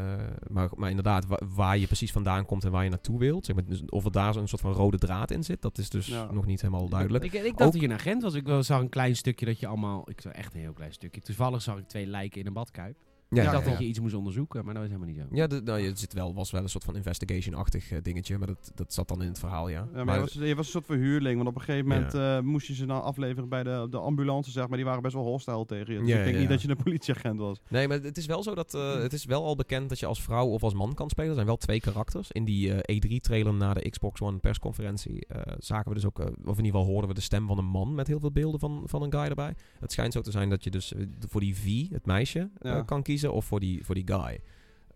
[0.49, 3.45] maar, maar inderdaad, wa- waar je precies vandaan komt en waar je naartoe wilt.
[3.47, 5.91] Zeg maar, dus of er daar zo'n soort van rode draad in zit, dat is
[5.91, 6.33] dus Ja.
[6.33, 7.25] nog niet helemaal duidelijk.
[7.25, 8.35] Ik, ik dacht Ook- dat je een agent was.
[8.35, 10.11] Ik wel- zag een klein stukje dat je allemaal...
[10.11, 11.21] Ik zag echt een heel klein stukje.
[11.21, 12.97] Toevallig zag ik twee lijken in een badkuip.
[13.35, 13.71] Ja, ik dacht ja.
[13.71, 15.27] dat je iets moest onderzoeken, maar dat is helemaal niet zo.
[15.37, 18.47] Ja, de, nou, je zit wel, was wel een soort van investigation-achtig eh, dingetje, maar
[18.47, 19.89] dat, dat zat dan in het verhaal, ja.
[19.95, 21.37] Ja, maar je, was, je was een soort verhuurling.
[21.37, 22.37] Want op een gegeven moment Ja.
[22.37, 24.77] eh, moest je ze dan afleveren bij de, de ambulance, zeg maar.
[24.77, 25.99] Die waren best wel hostile tegen je.
[26.01, 27.61] Dus Ja, ik denk ja, niet dat je een politieagent was.
[27.69, 30.07] Nee, maar het is wel zo dat eh, het is wel al bekend dat je
[30.07, 31.29] als vrouw of als man kan spelen.
[31.29, 32.31] Er zijn wel twee karakters.
[32.33, 36.59] In die eh, E3-trailer na de Xbox One persconferentie eh, zagen we dus ook, of
[36.59, 38.83] in ieder geval hoorden we de stem van een man met heel veel beelden van,
[38.85, 39.55] van een guy erbij.
[39.81, 40.93] Het schijnt zo te zijn dat je dus
[41.29, 42.83] voor die V, het meisje, eh, Ja.
[42.83, 44.41] kan kiezen of voor die, voor die guy.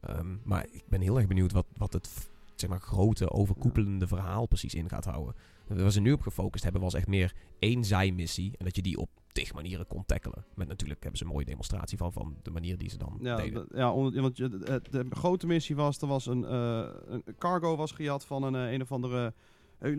[0.01, 4.47] Ehm, maar ik ben heel erg benieuwd wat, wat het zeg maar, grote, overkoepelende verhaal
[4.47, 5.35] precies in gaat houden.
[5.67, 8.99] Waar ze nu op gefocust hebben was echt meer één zijmissie en dat je die
[8.99, 10.45] op tig manieren kon tackelen.
[10.55, 13.37] Met natuurlijk hebben ze een mooie demonstratie van, van de manier die ze dan Ja,
[13.37, 13.67] deden.
[13.75, 17.93] ja want je- de, de grote missie was, er was een, eh, een cargo was
[17.93, 19.33] gejat van een, eh, een of andere,
[19.79, 19.93] eh,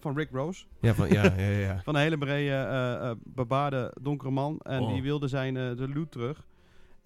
[0.00, 0.64] van Rick Rose.
[0.80, 1.80] Ja, van, ja, ja, ja.
[1.84, 4.58] Van een hele brede, eh, bebaarde donkere man.
[4.58, 4.92] En Oh.
[4.92, 6.46] die wilde zijn de loot terug.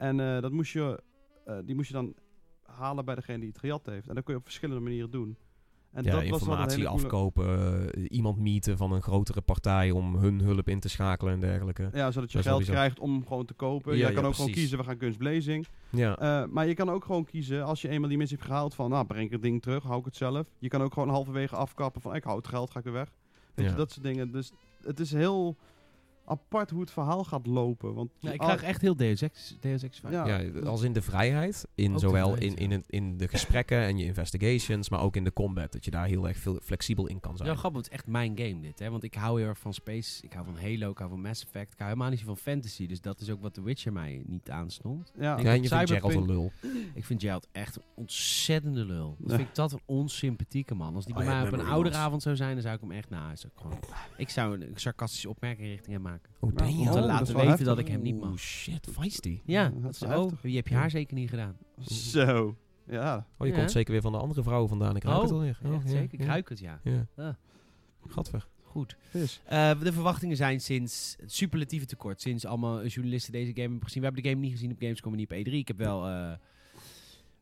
[0.01, 1.03] En eh, dat moest je,
[1.45, 2.15] eh, die moest je dan
[2.63, 4.09] halen bij degene die het gejat heeft.
[4.09, 5.37] En dat kun je op verschillende manieren doen.
[5.93, 7.47] En ja, dat informatie afkopen,
[7.95, 11.91] eh, iemand meeten van een grotere partij om hun hulp in te schakelen en dergelijke.
[11.93, 13.97] Ja, zodat je geld krijgt om gewoon te kopen.
[13.97, 15.67] Ja, je kan ook gewoon kiezen, we gaan kunstblazing.
[15.91, 18.91] Ja, maar je kan ook gewoon kiezen, als je eenmaal die missie hebt gehaald, van
[18.91, 20.51] nou, breng ik het ding terug, hou ik het zelf.
[20.59, 23.13] Je kan ook gewoon halverwege afkappen van ik hou het geld, ga ik weer weg.
[23.55, 23.71] Weet Ja.
[23.71, 24.31] je, dat soort dingen.
[24.33, 25.57] Dus het is heel
[26.31, 27.95] apart hoe het verhaal gaat lopen.
[27.95, 30.13] Want Ja, ik krijg echt heel Deus Ex, Deus Ex vibe.
[30.13, 30.27] Ja.
[30.39, 33.79] ja, als in de vrijheid, in Ook zowel in, vrijheid, in, het- in de gesprekken
[33.79, 35.73] en je investigations, maar ook in de combat.
[35.73, 37.49] Dat je daar heel erg veel flexibel in kan zijn.
[37.49, 38.91] Ja, grappig, het is echt mijn game dit, hè.
[38.91, 41.43] Want ik hou heel erg van Space, ik hou van Halo, ik hou van Mass
[41.45, 42.87] Effect, ik hou helemaal niet van fantasy.
[42.87, 45.13] Dus dat is ook wat The Witcher mij niet aanstond.
[45.19, 45.37] ja.
[45.37, 46.53] Ik Ja, en je vindt Geralt een lul.
[46.95, 49.17] Ik vind Gerald echt een ontzettende lul.
[49.19, 49.37] Dat Ja.
[49.37, 50.95] vind ik dat een onsympathieke man.
[50.95, 52.91] Als die bij Oh ja, mij op een ouderavond zou zijn, dan zou ik hem
[52.93, 53.11] echt
[54.17, 56.20] ik zou een sarcastische opmerking richting hem maken.
[56.41, 56.79] Oh, Nou, damn.
[56.81, 57.67] Om te Oh, laten wel weten heftig.
[57.67, 58.39] dat ik hem niet mag.
[58.39, 59.41] shit, feisty.
[59.45, 61.57] Ja, dat is, oh, je hebt je haar zeker niet gedaan.
[61.87, 62.57] Zo.
[62.87, 63.27] Ja.
[63.39, 63.59] Oh, je Ja.
[63.59, 64.97] komt zeker weer van de andere vrouwen vandaan.
[64.97, 65.59] Ik ruik Oh, het alweer.
[65.63, 66.15] Ja, Oh, ja, zeker.
[66.15, 66.27] Ik ja.
[66.27, 66.81] ruik het, ja.
[66.85, 67.07] Ja.
[67.17, 67.35] Ah.
[68.07, 68.47] Gadver.
[68.63, 68.97] Goed.
[69.09, 69.41] Vis.
[69.45, 72.21] Eh, de verwachtingen zijn sinds het superlatieve tekort.
[72.21, 73.99] Sinds allemaal journalisten deze game hebben gezien.
[74.03, 75.53] We hebben de game niet gezien op Gamescom en niet op E3.
[75.53, 76.33] Ik heb wel eh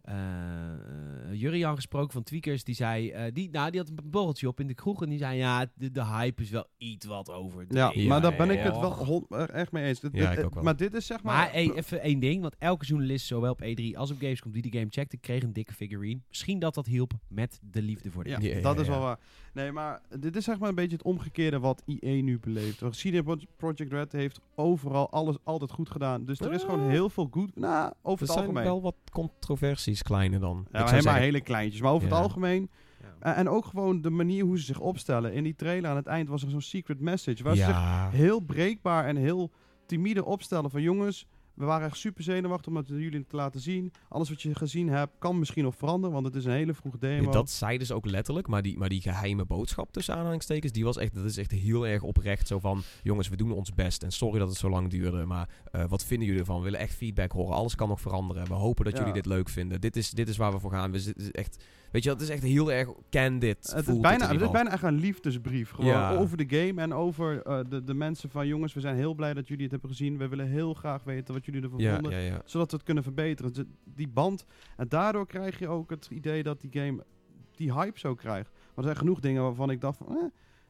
[0.08, 2.64] eh, eh, Jurian gesproken van Tweakers.
[2.64, 5.02] Die zei, eh, die, nou, die had een borreltje op in de kroeg.
[5.02, 7.64] En die zei, ja, de, de hype is wel iets wat over.
[7.68, 10.00] Ja, Ja, maar daar ben ik het wel echt mee eens.
[10.00, 10.62] Dit- Ja, dit- ik ook wel.
[10.62, 11.34] Maar dit is zeg maar...
[11.36, 14.62] Maar hey, even één ding, want elke journalist, zowel op E3 als op Gamescom, die
[14.62, 16.20] die game checkte, kreeg een dikke figurine.
[16.28, 18.48] Misschien dat dat hielp met de liefde voor de Ja, game.
[18.48, 18.92] Ja, ja, dat is ja.
[18.92, 19.18] wel waar.
[19.52, 22.82] Nee, maar dit is zeg maar een beetje het omgekeerde wat EA nu beleeft.
[22.90, 26.24] CD Pro- Projekt Red heeft overal alles altijd goed gedaan.
[26.24, 27.56] Dus er is gewoon heel veel goed...
[27.56, 28.64] Nou, over Er het zijn algemeen.
[28.64, 30.56] wel wat controversies, kleine dan.
[30.56, 31.80] Ja, maar zou helemaal zeggen- hele kleintjes.
[31.82, 32.14] Maar over Ja.
[32.14, 32.70] het algemeen...
[33.00, 33.32] Ja.
[33.32, 35.32] eh, en ook gewoon de manier hoe ze zich opstellen.
[35.32, 37.42] In die trailer aan het eind was er zo'n secret message.
[37.42, 39.50] Waar ze zich heel breekbaar en heel
[39.86, 40.82] timide opstellen van...
[40.82, 41.26] Jongens,
[41.58, 43.92] We waren echt super zenuwachtig om het jullie te laten zien.
[44.08, 46.98] Alles wat je gezien hebt kan misschien nog veranderen, want het is een hele vroege
[46.98, 47.30] demo.
[47.30, 50.96] Dat zeiden ze ook letterlijk, maar die, maar die geheime boodschap tussen aanhalingstekens, die was
[50.96, 52.46] echt, dat is echt heel erg oprecht.
[52.46, 55.48] Zo van, jongens, we doen ons best en sorry dat het zo lang duurde, maar
[55.72, 56.58] eh, wat vinden jullie ervan?
[56.58, 57.54] We willen echt feedback horen.
[57.56, 58.46] Alles kan nog veranderen.
[58.46, 58.98] We hopen dat Ja.
[58.98, 59.80] jullie dit leuk vinden.
[59.80, 60.90] Dit is, dit is waar we voor gaan.
[60.90, 63.72] We zitten echt, weet je, het is echt heel erg candid.
[63.74, 65.70] Het is, bijna, het ieder is bijna echt een liefdesbrief.
[65.70, 66.14] Gewoon Ja.
[66.16, 68.46] over de game en over eh, de, de mensen van...
[68.46, 70.18] Jongens, we zijn heel blij dat jullie het hebben gezien.
[70.18, 72.20] We willen heel graag weten wat jullie ervan Ja, vonden.
[72.20, 72.42] ja.
[72.44, 73.52] Zodat we het kunnen verbeteren.
[73.52, 74.44] Dus die band.
[74.76, 77.04] En daardoor krijg je ook het idee dat die game
[77.56, 78.50] die hype zo krijgt.
[78.52, 80.06] Maar er zijn genoeg dingen waarvan ik dacht van...
[80.16, 80.22] Eh,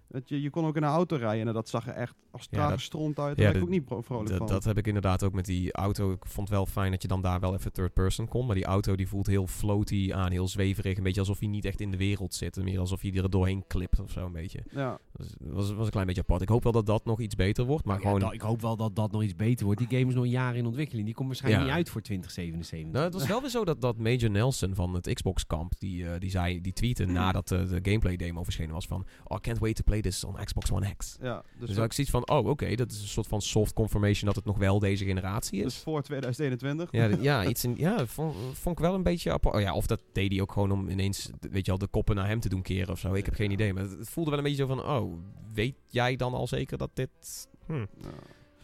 [0.08, 2.42] dat je, je kon ook in een auto rijden en dat zag er echt als
[2.42, 3.36] Ja, trage dat- stront uit.
[3.36, 4.46] ja, Daar ben ik dat- ook niet vrolijk Dat, van.
[4.46, 6.12] dat heb ik inderdaad ook met die auto.
[6.12, 8.46] Ik vond wel fijn dat je dan daar wel even third person kon.
[8.46, 10.96] Maar die auto die voelt heel floaty aan, heel zweverig.
[10.96, 12.56] Een beetje alsof hij niet echt in de wereld zit.
[12.56, 14.62] En Meer alsof hij er doorheen klipt of zo een beetje.
[14.70, 14.98] ja.
[15.16, 16.42] Het was, was een klein beetje apart.
[16.42, 17.84] Ik hoop wel dat dat nog iets beter wordt.
[17.84, 18.20] Maar Ja, gewoon...
[18.20, 19.80] dat- ik hoop wel dat dat nog iets beter wordt.
[19.80, 21.06] Die game is nog een jaar in ontwikkeling.
[21.06, 21.68] Die komt waarschijnlijk Ja.
[21.70, 22.92] niet uit voor 2077.
[22.92, 26.20] Nou, het was wel weer zo dat, dat Major Nelson van het Xbox-kamp, die, eh,
[26.20, 29.06] die, zei, die tweette nadat eh, de gameplay-demo verschenen was van...
[29.24, 31.16] Oh, I can't wait to play this on Xbox One X.
[31.20, 31.34] ja.
[31.36, 34.26] Dus, Dus, dus ik zoiets van, oh, oké, dat is een soort van soft confirmation
[34.26, 35.64] dat het nog wel deze generatie is.
[35.64, 36.88] dus voor 2021.
[36.90, 39.54] Ja, ja, iets in, ja vond, vond ik wel een beetje apart.
[39.54, 42.16] Oh ja, of dat deed hij ook gewoon om ineens, weet je al, de koppen
[42.16, 43.14] naar hem te doen keren of zo.
[43.14, 45.18] Ik heb geen idee, maar het, voelde wel een beetje zo van, oh,
[45.54, 47.48] weet jij dan al zeker dat dit...
[47.66, 47.72] Hm.
[47.72, 47.86] Ja.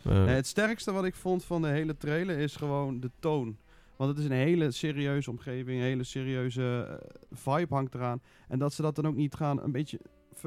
[0.04, 3.56] Eh, Nee, het sterkste wat ik vond van de hele trailer is gewoon de toon.
[3.96, 8.22] Want het is een hele serieuze omgeving, een hele serieuze eh, vibe hangt eraan.
[8.48, 10.00] En dat ze dat dan ook niet gaan een beetje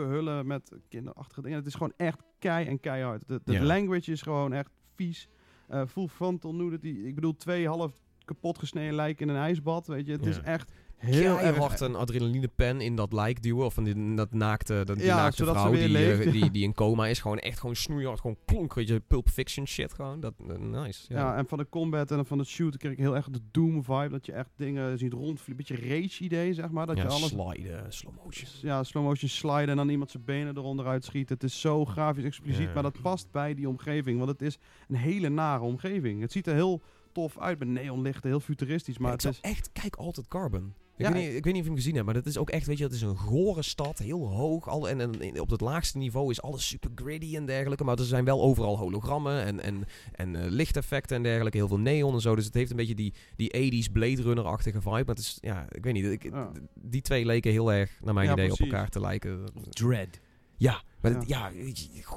[0.04, 1.58] verhullen met kinderachtige dingen.
[1.58, 3.28] Het is gewoon echt kei en keihard.
[3.28, 3.64] De, de Ja.
[3.64, 5.28] language is gewoon echt vies.
[5.68, 6.88] Eh full frontal nudity.
[6.88, 9.88] Ik bedoel, twee half kapot gesneden lijken in een ijsbad.
[9.88, 10.30] Weet je, het Ja.
[10.30, 11.58] is echt heel erg...
[11.58, 13.66] hard een adrenalinepen in dat lijk duwen.
[13.66, 16.18] Of in die- dat naakte, dat, die Ja, naakte zodat ze vrouw weer die, eh,
[16.18, 16.32] leeft.
[16.32, 17.20] die, die in coma is.
[17.20, 18.74] Gewoon echt gewoon snoeihard, gewoon klonk.
[18.74, 20.20] Weet je, Pulp Fiction shit gewoon.
[20.20, 21.06] Dat, eh, nice.
[21.08, 21.20] Ja.
[21.20, 23.84] Ja, en van de combat en van het shooten kreeg ik heel erg de Doom
[23.84, 24.10] vibe.
[24.10, 25.66] Dat je echt dingen ziet rondvliegen.
[25.66, 26.86] Een beetje rage idee, zeg maar.
[26.86, 28.50] Dat ja je alles sliden, slow motion.
[28.62, 31.36] ja, slow motion sliden en dan iemand zijn benen eronder uitschieten.
[31.36, 32.74] Het is zo grafisch expliciet, Ja.
[32.74, 34.18] maar dat past bij die omgeving.
[34.18, 34.58] Want het is
[34.88, 36.22] een hele nare omgeving.
[36.22, 36.82] Het ziet er heel
[37.18, 38.98] tof uit met neonlichten, heel futuristisch.
[38.98, 40.74] Maar het is, echt, kijk Altered Carbon.
[40.98, 42.38] Ik, Ja, weet niet, ik weet niet of je hem gezien hebt, maar dat is
[42.38, 44.68] ook echt, weet je, het is een gore stad, heel hoog.
[44.70, 47.84] Al, en, en op het laagste niveau is alles super gritty en dergelijke.
[47.84, 51.58] Maar er zijn wel overal hologrammen en, en, en eh, lichteffecten en dergelijke.
[51.58, 52.36] Heel veel neon en zo.
[52.36, 54.90] Dus het heeft een beetje die, die 80s Blade Runner-achtige vibe.
[54.92, 56.06] Maar het is, ja, ik weet niet.
[56.06, 56.52] Ik, Ja.
[56.74, 59.44] Die twee leken heel erg, naar mijn Ja, idee, op elkaar te lijken.
[59.70, 60.20] Dread.
[60.58, 61.18] Ja, maar Ja.
[61.18, 61.52] het- ja,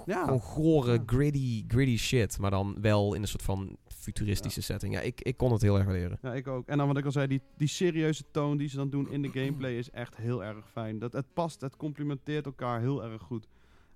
[0.07, 0.24] Ja.
[0.24, 1.03] gewoon gore, Ja.
[1.07, 2.38] gritty, gritty shit.
[2.38, 4.95] Maar dan wel in een soort van futuristische setting.
[4.95, 6.18] Ja, ik, ik kon het heel erg waarderen.
[6.22, 6.66] ja, ik ook.
[6.68, 9.22] En dan wat ik al zei, die, die serieuze toon die ze dan doen in
[9.22, 10.99] de gameplay is echt heel erg fijn.
[10.99, 13.47] Dat, het past, het complementeert elkaar heel erg goed.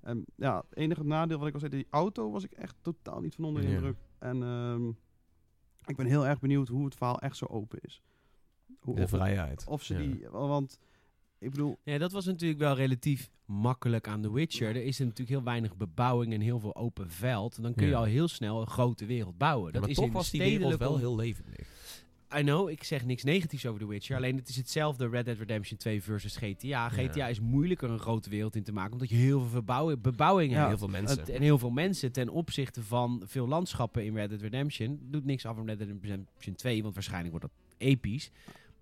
[0.00, 3.20] En ja, het enige nadeel wat ik al zei, die auto was ik echt totaal
[3.20, 3.96] niet van onder de indruk.
[4.18, 4.88] En ehm,
[5.86, 8.02] ik ben heel erg benieuwd hoe het verhaal echt zo open is.
[8.80, 9.64] Hoe, De of, vrijheid.
[9.68, 10.00] of ze Ja.
[10.00, 10.78] die, want
[11.44, 14.68] ik bedoel, Ja, dat was natuurlijk wel relatief makkelijk aan The Witcher.
[14.68, 17.62] Er is natuurlijk heel weinig bebouwing en heel veel open veld.
[17.62, 17.96] Dan kun je Ja.
[17.98, 19.66] al heel snel een grote wereld bouwen.
[19.66, 21.72] Ja, Dat maar is toch in was die stedelijke wereld wel heel levendig.
[22.38, 24.16] I know, ik zeg niks negatiefs over The Witcher.
[24.16, 26.88] Alleen het is hetzelfde Red Dead Redemption 2 versus GTA.
[26.88, 28.92] GTA is moeilijker een grote wereld in te maken.
[28.92, 30.68] Omdat je heel veel verbouwing, bebouwing Ja, hebt.
[30.68, 31.34] heel veel mensen.
[31.34, 34.98] En heel veel mensen ten opzichte van veel landschappen in Red Dead Redemption.
[35.02, 38.30] Doet niks af van Red Dead Redemption 2, want waarschijnlijk wordt dat episch.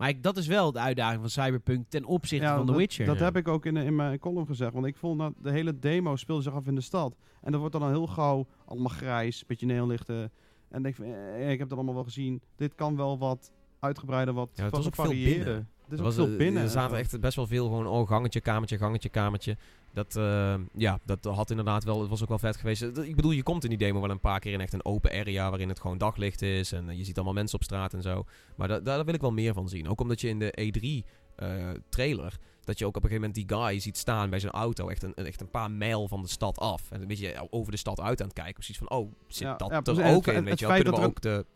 [0.03, 2.81] Maar ik, dat is wel de uitdaging van Cyberpunk ten opzichte Ja, van The dat,
[2.81, 3.07] Witcher.
[3.07, 4.73] Dat heb ik ook in, in mijn column gezegd.
[4.73, 7.17] Want ik vond dat de hele demo speelde zich af in de stad.
[7.43, 10.33] En dat wordt dan al heel gauw allemaal grijs, beetje neonlichten.
[10.69, 12.43] En denk ik, eh, ik heb dat allemaal wel gezien.
[12.57, 13.53] Dit kan wel wat
[13.93, 15.45] uitgebreider, wat, Ja, het was ook veel variëren.
[15.45, 15.69] binnen.
[15.85, 16.57] Het is Er ook was, veel eh, binnen.
[16.63, 19.57] Er en zaten echt best wel veel gewoon, oh, gangetje, kamertje, gangetje, kamertje.
[19.93, 22.83] Dat, eh, ja, dat had inderdaad wel, het was ook wel vet geweest.
[22.83, 24.85] Eh, Ik bedoel, je komt in die demo wel een paar keer in echt een
[24.85, 26.73] open area waarin het gewoon daglicht is.
[26.73, 28.25] En je ziet allemaal mensen op straat en zo.
[28.57, 29.89] Maar da- daar wil ik wel meer van zien.
[29.89, 31.05] Ook omdat je in de E3
[31.37, 34.53] eh, trailer, dat je ook op een gegeven moment die guy ziet staan bij zijn
[34.53, 34.89] auto.
[34.89, 36.91] Echt een, echt een paar mijl van de stad af.
[36.91, 38.55] En een beetje over de stad uit aan het kijken.
[38.55, 40.35] Precies van, oh, zit Ja, dat ja, er ook in?
[40.35, 41.47] het Weet je wel, kunnen we ook de,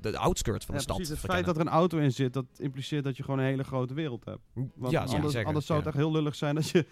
[0.00, 1.12] de, de outskirts van Ja, de stad precies.
[1.14, 1.44] Het verkennen.
[1.46, 3.94] feit dat er een auto in zit, dat impliceert dat je gewoon een hele grote
[3.94, 4.40] wereld hebt.
[4.74, 6.86] Want ja, anders, anders zou het echt heel lullig zijn dat je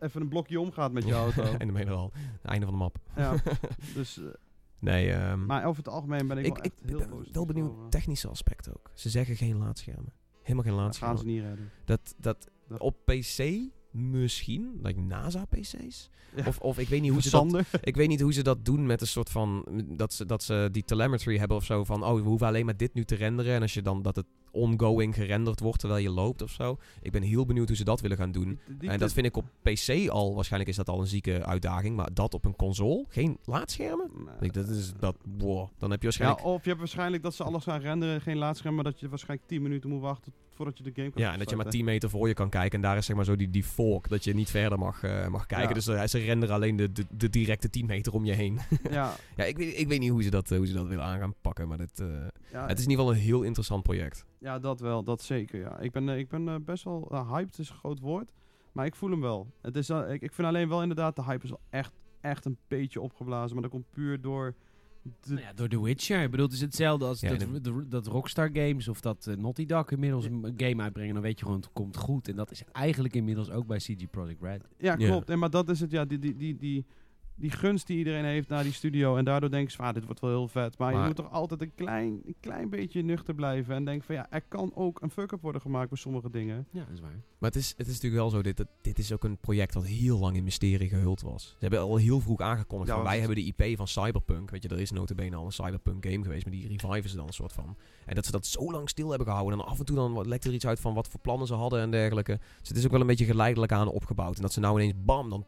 [0.00, 1.42] even een blokje omgaat met je auto.
[1.42, 2.12] en dan ben je er al.
[2.42, 2.98] Einde van de map.
[3.16, 3.34] ja,
[3.94, 4.24] dus, eh,
[4.78, 7.34] Nee, ehm, maar over het algemeen ben ik, ik, wel ik echt heel ben positief
[7.34, 7.70] wel benieuwd.
[7.70, 7.88] over.
[7.90, 8.90] Technische aspect ook.
[8.94, 10.12] Ze zeggen geen laadschermen.
[10.42, 11.16] Helemaal geen Dat laadschermen.
[11.16, 11.70] gaan ze niet redden.
[11.84, 13.38] Dat, dat Dat- op PC
[13.96, 16.10] misschien, like NASA PC's.
[16.36, 16.44] Ja.
[16.46, 17.64] Of, of ik weet niet hoe ze dat.
[17.82, 20.68] Ik weet niet hoe ze dat doen met een soort van dat ze, dat ze
[20.72, 23.54] die telemetry hebben of zo van oh we hoeven alleen maar dit nu te renderen
[23.54, 26.76] en als je dan dat het ongoing gerenderd wordt terwijl je loopt of zo.
[27.02, 28.58] Ik ben heel benieuwd hoe ze dat willen gaan doen.
[28.66, 31.44] Die- die- En dat vind ik op PC al, waarschijnlijk is dat al een zieke
[31.44, 31.96] uitdaging.
[31.96, 34.10] Maar dat op een console, geen laadschermen?
[34.14, 34.34] Nee.
[34.40, 36.44] Ik, dat is, dat, wow, dan heb je Ja, waarschijnlijk...
[36.44, 39.48] of je hebt waarschijnlijk dat ze alles gaan renderen, geen laadscherm, maar dat je waarschijnlijk
[39.48, 41.84] 10 minuten moet wachten voordat je de game kan Ja, en dat je maar starten.
[41.84, 42.76] 10 meter voor je kan kijken.
[42.76, 45.26] En daar is zeg maar zo die, die fork, dat je niet verder mag, eh,
[45.26, 45.68] mag kijken.
[45.68, 45.74] Ja.
[45.74, 48.58] Dus eh, ze renderen alleen de, de, de directe 10 meter om je heen.
[48.90, 51.04] Ja, ja, ik weet, ik weet niet hoe ze dat, eh, hoe ze dat willen
[51.04, 51.68] aan gaan pakken.
[51.68, 52.02] Maar dit,
[52.52, 54.24] ja, het is in ieder geval een heel interessant project.
[54.38, 55.60] ja, dat wel, dat zeker.
[55.60, 55.80] Ja.
[55.80, 58.32] Ik ben, ik ben best wel hyped, is een groot woord,
[58.72, 59.46] maar ik voel hem wel.
[59.62, 62.58] Het is, ik, ik vind alleen wel inderdaad, de hype is wel echt, echt een
[62.68, 64.54] beetje opgeblazen, maar dat komt puur door...
[65.20, 66.22] De, Nou ja, door The Witcher.
[66.22, 69.36] Ik bedoel, het is hetzelfde als Ja, dat, de- dat Rockstar Games of dat eh,
[69.36, 71.14] Naughty Dog inmiddels een game uitbrengen.
[71.14, 72.28] Dan weet je gewoon, het komt goed.
[72.28, 74.62] En dat is eigenlijk inmiddels ook bij CG Projekt Red.
[74.78, 75.06] Ja, Ja.
[75.08, 75.30] klopt.
[75.30, 76.84] En maar dat is het, ja, die, die, die, die,
[77.36, 79.16] die gunst die iedereen heeft naar die studio.
[79.16, 80.78] En daardoor denk je, van, ah, dit wordt wel heel vet.
[80.78, 83.74] Maar, je moet toch altijd een klein, een klein beetje nuchter blijven.
[83.74, 86.66] En denk van, ja, er kan ook een fuck-up worden gemaakt bij sommige dingen.
[86.70, 87.20] Ja, dat is waar.
[87.38, 89.86] Maar het is, het is natuurlijk wel zo, dit, dit- is ook een project wat
[89.86, 91.44] heel lang in mysterie gehuld was.
[91.48, 94.50] Ze hebben al heel vroeg aangekondigd Ja, van wij hebben de IP van Cyberpunk.
[94.50, 97.26] Weet je, er is notabene al een Cyberpunk game geweest, maar die reviven ze dan
[97.26, 97.76] een soort van.
[98.06, 99.58] En dat ze dat zo lang stil hebben gehouden.
[99.58, 101.80] En af en toe dan lekt er iets uit van wat voor plannen ze hadden
[101.80, 102.38] en dergelijke.
[102.60, 104.36] Dus het is ook wel een beetje geleidelijk aan opgebouwd.
[104.36, 105.46] En dat ze nou ineens bam, dan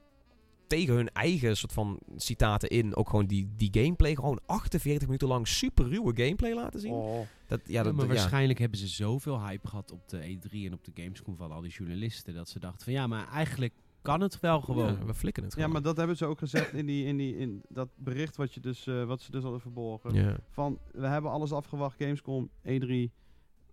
[0.69, 5.29] tegen hun eigen soort van citaten in ook gewoon die, die gameplay, gewoon 48 minuten
[5.29, 6.93] lang super ruwe gameplay laten zien.
[6.93, 7.21] Oh.
[7.47, 8.13] Dat, ja, Ja, dat, maar ja.
[8.13, 11.61] waarschijnlijk hebben ze zoveel hype gehad op de E3 en op de Gamescom van al
[11.61, 12.35] die journalisten.
[12.35, 14.93] Dat ze dachten van ja, maar eigenlijk kan het wel gewoon.
[14.93, 15.73] Ja, we flikken het Ja, gewoon.
[15.73, 18.61] maar dat hebben ze ook gezegd in, die, in, die, in dat bericht wat, je
[18.61, 20.15] dus, eh, wat ze dus hadden verborgen.
[20.15, 20.37] Ja.
[20.51, 23.13] Van, we hebben alles afgewacht, Gamescom, E3.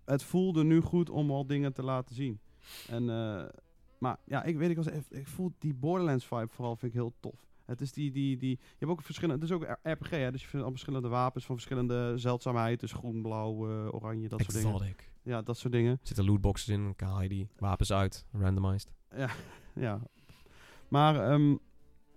[0.04, 2.40] Het voelde nu goed om al dingen te laten zien.
[2.88, 3.44] En, eh,
[3.98, 6.98] maar ja, ik weet ik, was even, ik voel die Borderlands vibe vooral vind ik
[6.98, 7.44] heel tof.
[7.64, 10.30] Het is die, die, die, je hebt ook verschillende, het is ook een RPG, hè,
[10.32, 14.40] dus je vindt al verschillende wapens van verschillende zeldzaamheid, dus groen, blauw, eh, oranje, dat
[14.40, 14.94] soort dingen.
[15.22, 15.92] Ja, dat soort dingen.
[15.92, 18.92] Er zitten lootboxes in, dan haal je die wapens uit, randomized.
[19.74, 20.00] Ja.
[20.88, 21.56] Maar, ehm,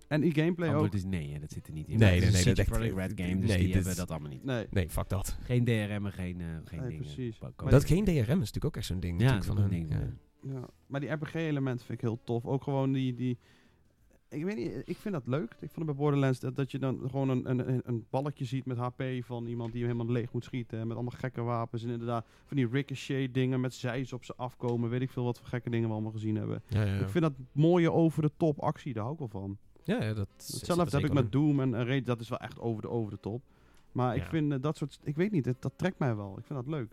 [0.08, 0.94] en die gameplay ook.
[0.94, 1.98] Is nee, hè, dat zit er niet in.
[1.98, 3.92] Nee, nee, is nee, een dat echt- Projekt Red game, dus nee, die dit hebben
[3.92, 4.44] is- dat allemaal niet.
[4.44, 4.66] Nee.
[4.70, 5.38] Nee, fuck dat.
[5.42, 7.02] Geen DRM en geen, eh, geen Nee, dingen.
[7.04, 7.38] precies.
[7.68, 9.20] Dat geen DRM is natuurlijk ook echt zo'n ding.
[9.20, 10.18] Ja, natuurlijk dat is van een ding.
[10.42, 10.68] Ja.
[10.86, 12.46] Maar die RPG-elementen vind ik heel tof.
[12.46, 13.38] Ook gewoon die, die...
[14.28, 15.50] Ik weet niet, ik vind dat leuk.
[15.52, 18.64] Ik vond het bij Borderlands dat, dat je dan gewoon een, een, een- balletje ziet
[18.64, 20.78] met HP van iemand die helemaal leeg moet schieten.
[20.78, 21.82] En met allemaal gekke wapens.
[21.84, 24.90] En inderdaad van die ricochet dingen met zijs op ze afkomen.
[24.90, 26.62] Weet ik veel wat voor gekke dingen we allemaal gezien hebben.
[26.66, 27.00] Ja, ja, ja.
[27.00, 29.58] Ik vind dat mooie over de top actie, daar hou ik wel van.
[29.84, 31.32] ja, ja, dat Hetzelfde heb ik met.
[31.32, 33.42] Doom en, en Raid, dat is wel echt over de, over de top.
[33.92, 36.38] Maar ik vind eh, dat soort, ik weet niet, dat, dat trekt mij wel.
[36.38, 36.92] Ik vind dat leuk.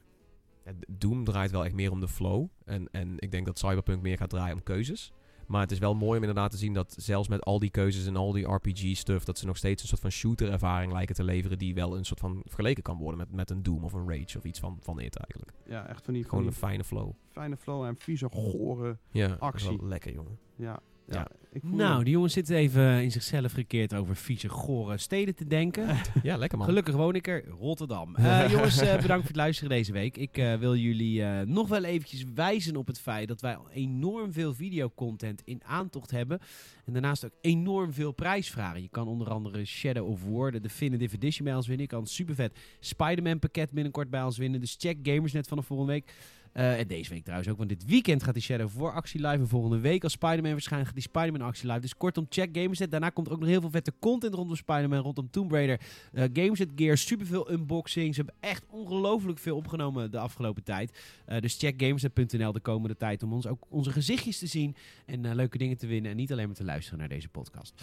[0.87, 2.47] Doom draait wel echt meer om de flow.
[2.65, 5.11] En, en ik denk dat Cyberpunk meer gaat draaien om keuzes.
[5.47, 8.05] Maar het is wel mooi om inderdaad te zien dat zelfs met al die keuzes
[8.05, 9.25] en al die RPG-stuff...
[9.25, 11.57] dat ze nog steeds een soort van shooter-ervaring lijken te leveren...
[11.57, 14.37] die wel een soort van vergeleken kan worden met, met een Doom of een Rage
[14.37, 15.57] of iets van, van it eigenlijk.
[15.65, 17.11] Ja, echt van die, van Gewoon een fijne flow.
[17.31, 18.97] fijne flow en vieze, gore.
[19.11, 19.85] Ja, Actie.
[19.85, 20.39] lekker, jongen.
[20.55, 21.15] Ja, ja.
[21.15, 21.27] Ja.
[21.51, 25.47] Ik voel Nou, die jongens zitten even in zichzelf gekeerd over vieze, gore steden te
[25.47, 25.85] denken.
[26.23, 26.67] Ja, lekker man.
[26.67, 28.15] Gelukkig woon ik er, Rotterdam.
[28.27, 30.17] Eh, jongens, eh, bedankt voor het luisteren deze week.
[30.17, 34.33] Ik eh, wil jullie eh, nog wel eventjes wijzen op het feit dat wij enorm
[34.33, 36.39] veel videocontent in aantocht hebben.
[36.85, 38.81] En daarnaast ook enorm veel prijsvragen.
[38.81, 41.85] Je kan onder andere Shadow of War, de Definitive Edition bij ons winnen.
[41.85, 44.59] Je kan een supervet Spider-Man pakket binnenkort bij ons winnen.
[44.59, 46.13] Dus check Gamersnet vanaf volgende week.
[46.53, 49.41] Eh, en deze week trouwens ook, want dit weekend gaat die Shadow War actie live.
[49.41, 51.79] En volgende week als Spider-Man waarschijnlijk gaat die Spider-Man actie live.
[51.79, 52.91] Dus kortom, check Gamersnet.
[52.91, 55.81] Daarna komt er ook nog heel veel vette content rondom Spider-Man, rondom Tomb Raider.
[56.13, 58.15] Uh, Gameset Gear, superveel unboxings.
[58.15, 60.99] Ze hebben echt ongelooflijk veel opgenomen de afgelopen tijd.
[61.29, 64.75] Uh, dus check gameset.nl de komende tijd om ons ook onze gezichtjes te zien
[65.05, 66.11] en uh, leuke dingen te winnen.
[66.11, 67.73] En niet alleen maar te luisteren naar deze podcast.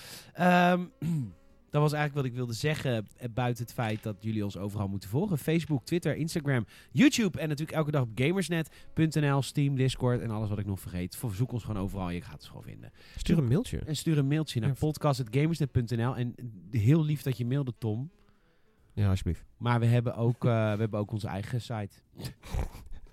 [0.40, 0.92] Um,
[1.74, 3.06] dat was eigenlijk wat ik wilde zeggen.
[3.16, 7.38] eh, Buiten het feit dat jullie ons overal moeten volgen: Facebook, Twitter, Instagram, YouTube.
[7.40, 11.18] En natuurlijk elke dag op gamersnet.nl, Steam, Discord en alles wat ik nog vergeet.
[11.32, 12.10] Zoek ons gewoon overal.
[12.10, 12.92] Je gaat het gewoon vinden.
[13.16, 13.78] Stuur een mailtje.
[13.78, 14.74] En stuur een mailtje naar Ja.
[14.74, 16.16] podcast.gamersnet.nl.
[16.16, 16.34] En
[16.70, 18.10] heel lief dat je mailde, Tom.
[18.92, 19.44] Ja, alsjeblieft.
[19.56, 21.90] Maar we hebben ook, uh, we hebben ook onze eigen site.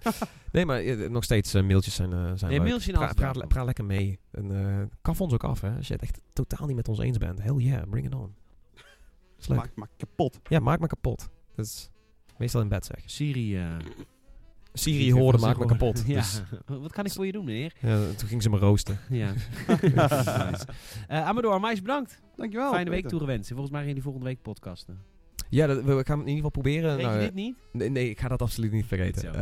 [0.52, 2.60] nee, maar uh, nog steeds uh, mailtjes zijn, zijn nee.
[2.60, 3.14] Mailtjes
[3.48, 4.20] praat lekker mee.
[4.32, 5.76] En kaf ons ook af, hè.
[5.76, 7.42] Als je het echt totaal niet met ons eens bent.
[7.42, 8.36] Hell yeah, bring it on.
[9.42, 9.58] Is leuk.
[9.58, 10.40] Maak, maak kapot.
[10.44, 11.30] Ja, maak me kapot.
[11.56, 11.90] Dat is
[12.38, 13.02] meestal in bed zeg.
[13.06, 13.60] Siri...
[14.74, 16.04] Siri hoorde maak me kapot.
[16.08, 16.16] Ja.
[16.20, 17.74] Dus, Wat kan ik voor je doen, meneer?
[17.80, 19.00] ja, toen ging ze me roosten.
[19.10, 19.34] Ja.
[19.68, 20.66] nice.
[21.08, 22.22] Amador, Meis, bedankt.
[22.36, 22.72] Dankjewel.
[22.72, 23.50] Fijne week toegewenst.
[23.50, 25.00] Volgens mij gaan jullie volgende week podcasten.
[25.50, 26.96] Ja, dat, we gaan het in ieder geval proberen.
[26.96, 27.56] Weet nou, je dit niet?
[27.72, 29.36] Nee, nee, ik ga dat absoluut niet vergeten.
[29.36, 29.42] Uh,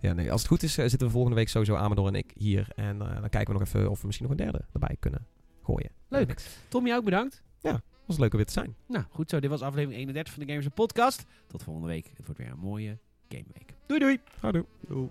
[0.00, 2.32] ja, nee, als het goed is, uh, zitten we volgende week sowieso Amador en ik
[2.34, 2.68] hier.
[2.74, 5.26] En uh, dan kijken we nog even of we misschien nog een derde erbij kunnen
[5.62, 5.90] gooien.
[6.08, 6.40] Leuk.
[6.68, 7.42] Tom, jou ook bedankt.
[7.60, 8.76] Ja, was leuk om weer te zijn.
[8.86, 9.40] Nou, goed zo.
[9.40, 11.24] Dit was aflevering 31 van de Gamers Podcast.
[11.46, 12.10] Tot volgende week.
[12.14, 12.98] Het wordt weer een mooie
[13.28, 13.74] Gameweek.
[13.86, 14.20] Doei doei!
[14.40, 14.64] Houdoe.
[14.88, 15.08] Doei.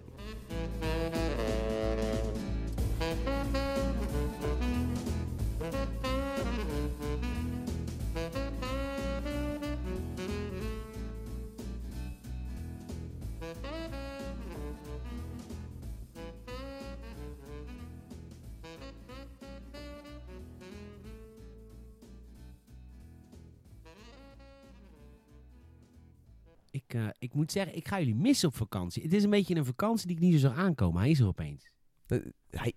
[26.88, 29.04] Ik, eh, ik moet zeggen, ik ga jullie missen op vakantie.
[29.04, 31.02] Het is een beetje een vakantie die ik niet zo zag aankomen.
[31.02, 31.70] Hij is er opeens.
[32.08, 32.20] Eh,
[32.50, 32.74] hij-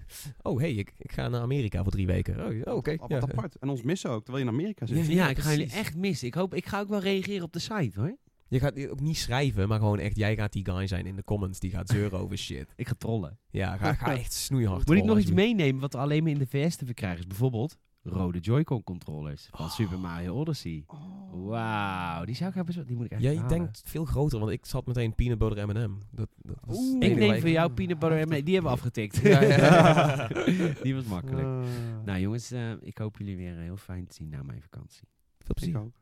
[0.42, 2.46] oh, hey, ik, ik ga naar Amerika voor drie weken.
[2.46, 2.96] Oh, ja, oké.
[2.96, 3.20] Wat ja.
[3.20, 3.56] apart.
[3.56, 5.06] En ons missen ook, terwijl je in Amerika zit.
[5.06, 6.26] Ja, Ja, ik ga jullie echt missen.
[6.26, 8.16] Ik, hoop, ik ga ook wel reageren op de site hoor.
[8.48, 11.24] Je gaat ook niet schrijven, maar gewoon echt, jij gaat die guy zijn in de
[11.24, 12.72] comments die gaat zeuren over shit.
[12.76, 13.38] Ik ga trollen.
[13.50, 16.38] Ja, ga, ga echt snoeihard Moet ik nog iets meenemen wat er alleen maar in
[16.38, 17.26] de VS te verkrijgen is?
[17.26, 20.84] Bijvoorbeeld rode Joy-Con controllers van Super Mario Odyssey.
[20.86, 21.48] Oh.
[21.48, 22.86] Wauw, die zou ik hebben.
[22.86, 23.48] Die moet ik echt Jij halen.
[23.48, 25.98] denkt veel groter, want ik zat meteen peanut butter M&M.
[26.10, 26.94] Dat, dat Oeh.
[26.94, 28.44] Ik neem waar voor jou peanut butter M&M.
[28.44, 29.16] Die hebben we afgetikt.
[29.16, 30.28] Ja, ja, ja.
[30.82, 31.46] die was makkelijk.
[31.46, 31.62] Eh,
[32.04, 35.08] Nou jongens, eh, ik hoop jullie weer eh, heel fijn te zien na mijn vakantie.
[35.38, 35.74] Veel plezier.
[35.74, 35.90] ik ook.